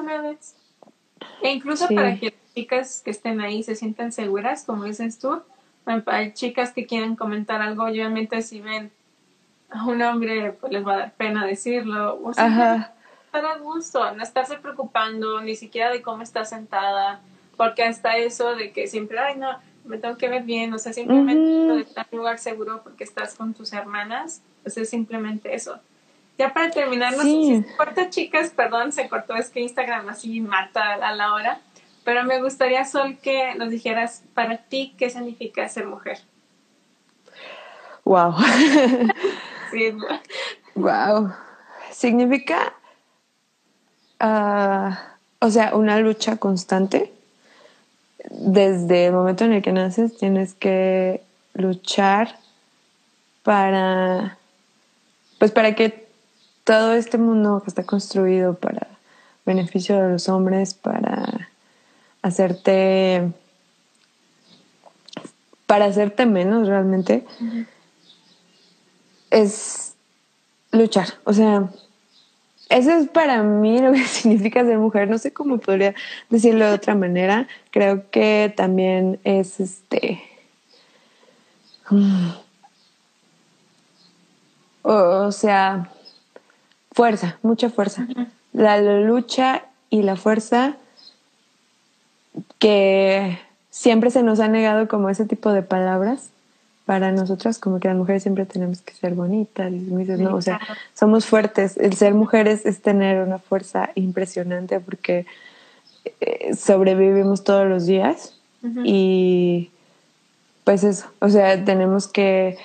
[0.00, 0.54] una vez.
[1.42, 5.42] E incluso para que las chicas que estén ahí se sientan seguras, como dices tú,
[6.06, 8.90] hay chicas que quieren comentar algo, obviamente si ven
[9.68, 12.20] a un hombre, pues les va a dar pena decirlo.
[12.22, 12.94] O sea,
[13.26, 17.20] estar a gusto, no estarse preocupando ni siquiera de cómo está sentada,
[17.56, 20.92] porque hasta eso de que siempre, ay, no, me tengo que ver bien, o sea,
[20.92, 25.78] simplemente estar en un lugar seguro porque estás con tus hermanas, o sea, simplemente eso.
[26.38, 30.40] Ya para terminar, no sé si corta, chicas, perdón, se cortó, es que Instagram así
[30.40, 31.60] mata a la hora,
[32.04, 36.18] pero me gustaría, Sol, que nos dijeras para ti qué significa ser mujer.
[38.04, 38.34] Wow.
[39.70, 39.92] sí.
[40.74, 41.32] Wow.
[41.92, 42.74] Significa
[44.26, 47.12] Ah, o sea, una lucha constante.
[48.36, 51.22] Desde el momento en el que naces tienes que
[51.54, 52.36] luchar
[53.44, 54.38] para,
[55.38, 56.08] pues para que
[56.64, 58.88] todo este mundo que está construido para
[59.46, 61.48] beneficio de los hombres, para
[62.22, 63.30] hacerte,
[65.66, 67.24] para hacerte menos realmente,
[69.30, 69.94] es
[70.72, 71.08] luchar.
[71.24, 71.68] O sea,
[72.74, 75.08] eso es para mí lo que significa ser mujer.
[75.08, 75.94] No sé cómo podría
[76.28, 77.46] decirlo de otra manera.
[77.70, 80.20] Creo que también es este.
[81.90, 82.30] Mm,
[84.82, 85.90] o sea,
[86.92, 88.06] fuerza, mucha fuerza.
[88.52, 90.76] La lucha y la fuerza
[92.58, 93.38] que
[93.70, 96.30] siempre se nos ha negado como ese tipo de palabras
[96.84, 100.34] para nosotras como que las mujeres siempre tenemos que ser bonitas, ¿no?
[100.34, 100.60] O sea,
[100.92, 101.76] somos fuertes.
[101.78, 105.26] El ser mujeres es tener una fuerza impresionante porque
[106.20, 108.38] eh, sobrevivimos todos los días
[108.82, 109.70] y
[110.64, 112.56] pues eso, o sea, tenemos que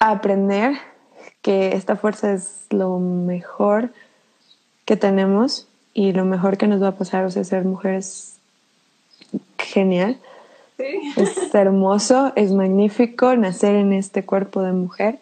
[0.00, 0.74] aprender
[1.42, 3.92] que esta fuerza es lo mejor
[4.84, 8.38] que tenemos y lo mejor que nos va a pasar, o sea, ser mujeres
[9.58, 10.18] genial.
[10.78, 15.18] Es hermoso, es magnífico nacer en este cuerpo de mujer,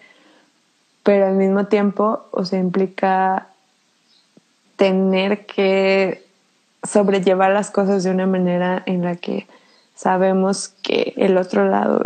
[1.03, 3.49] pero al mismo tiempo, o sea, implica
[4.77, 6.25] tener que
[6.83, 9.47] sobrellevar las cosas de una manera en la que
[9.95, 12.01] sabemos que el otro lado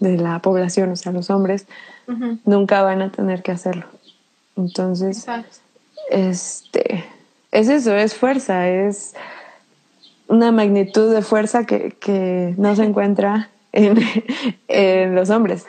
[0.00, 1.66] de, la población, o sea, los hombres,
[2.44, 3.86] nunca van a tener que hacerlo.
[4.56, 5.26] Entonces,
[6.10, 7.04] este,
[7.50, 9.14] es eso, es fuerza, es
[10.28, 13.98] una magnitud de fuerza que, no se encuentra en,
[15.14, 15.66] los hombres.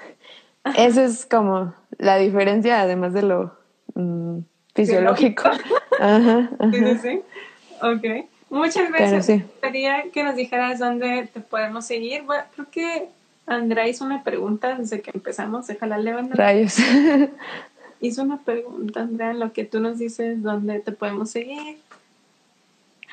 [0.77, 3.55] Eso es como la diferencia, además de lo
[3.93, 4.39] mm,
[4.73, 5.49] fisiológico.
[5.99, 7.21] Ajá, Sí, sí, sí.
[7.81, 8.27] Ok.
[8.49, 12.23] Muchas veces me gustaría que nos dijeras dónde te podemos seguir.
[12.23, 13.09] Bueno, creo que
[13.47, 15.67] Andrea hizo una pregunta desde que empezamos.
[15.67, 16.37] Déjala levantar.
[16.37, 16.77] Rayos.
[18.01, 21.77] hizo una pregunta, Andrea, en lo que tú nos dices dónde te podemos seguir.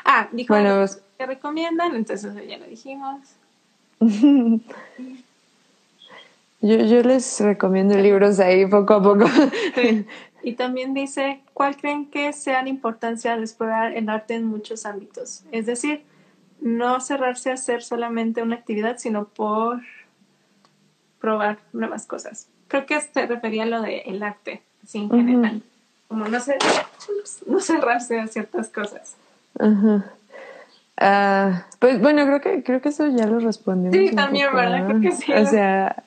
[0.05, 3.21] Ah, dijo bueno, pues que recomiendan, entonces ya lo dijimos.
[4.01, 4.61] yo,
[6.61, 9.27] yo les recomiendo libros ahí poco a poco.
[10.45, 14.85] Y también dice, ¿cuál creen que sea la importancia de explorar el arte en muchos
[14.87, 15.45] ámbitos?
[15.53, 16.03] Es decir,
[16.61, 19.81] no cerrarse a hacer solamente una actividad, sino por
[21.21, 22.49] probar nuevas cosas.
[22.67, 25.63] Creo que se refería a lo del arte, así en general.
[26.09, 26.39] Como no,
[27.47, 29.15] no cerrarse a ciertas cosas.
[29.61, 30.13] Ajá.
[31.05, 33.97] Ah, pues bueno, creo que creo que eso ya lo respondimos.
[33.97, 34.87] Sí, también, ¿verdad?
[34.87, 35.33] Creo que sí.
[35.33, 36.05] O sea,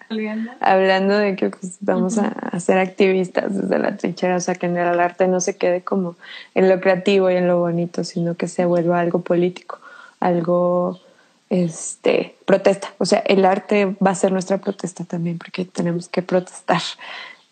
[0.62, 4.78] hablando de que pues, vamos a, ser activistas desde la trinchera, o sea, que en
[4.78, 6.16] el arte no se quede como
[6.54, 9.80] en lo creativo y en lo bonito, sino que se vuelva algo político,
[10.22, 11.02] algo
[11.50, 12.94] este protesta.
[12.98, 16.82] O sea, el arte va a ser nuestra protesta también, porque tenemos que protestar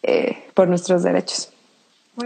[0.02, 1.53] eh, por nuestros derechos.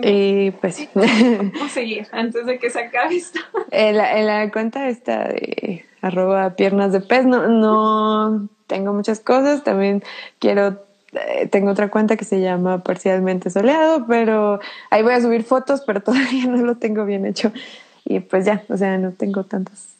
[0.04, 3.40] Y pues Vamos a seguir antes de que se acabe esto.
[3.72, 9.64] En la, cuenta esta de arroba piernas de pez no, no tengo muchas cosas.
[9.64, 10.04] También
[10.40, 10.84] quiero,
[11.14, 14.60] eh, tengo otra cuenta que se llama parcialmente soleado, pero
[14.90, 17.52] ahí voy a subir fotos, pero todavía no lo tengo bien hecho.
[18.04, 19.98] Y pues ya, o sea, no tengo tantas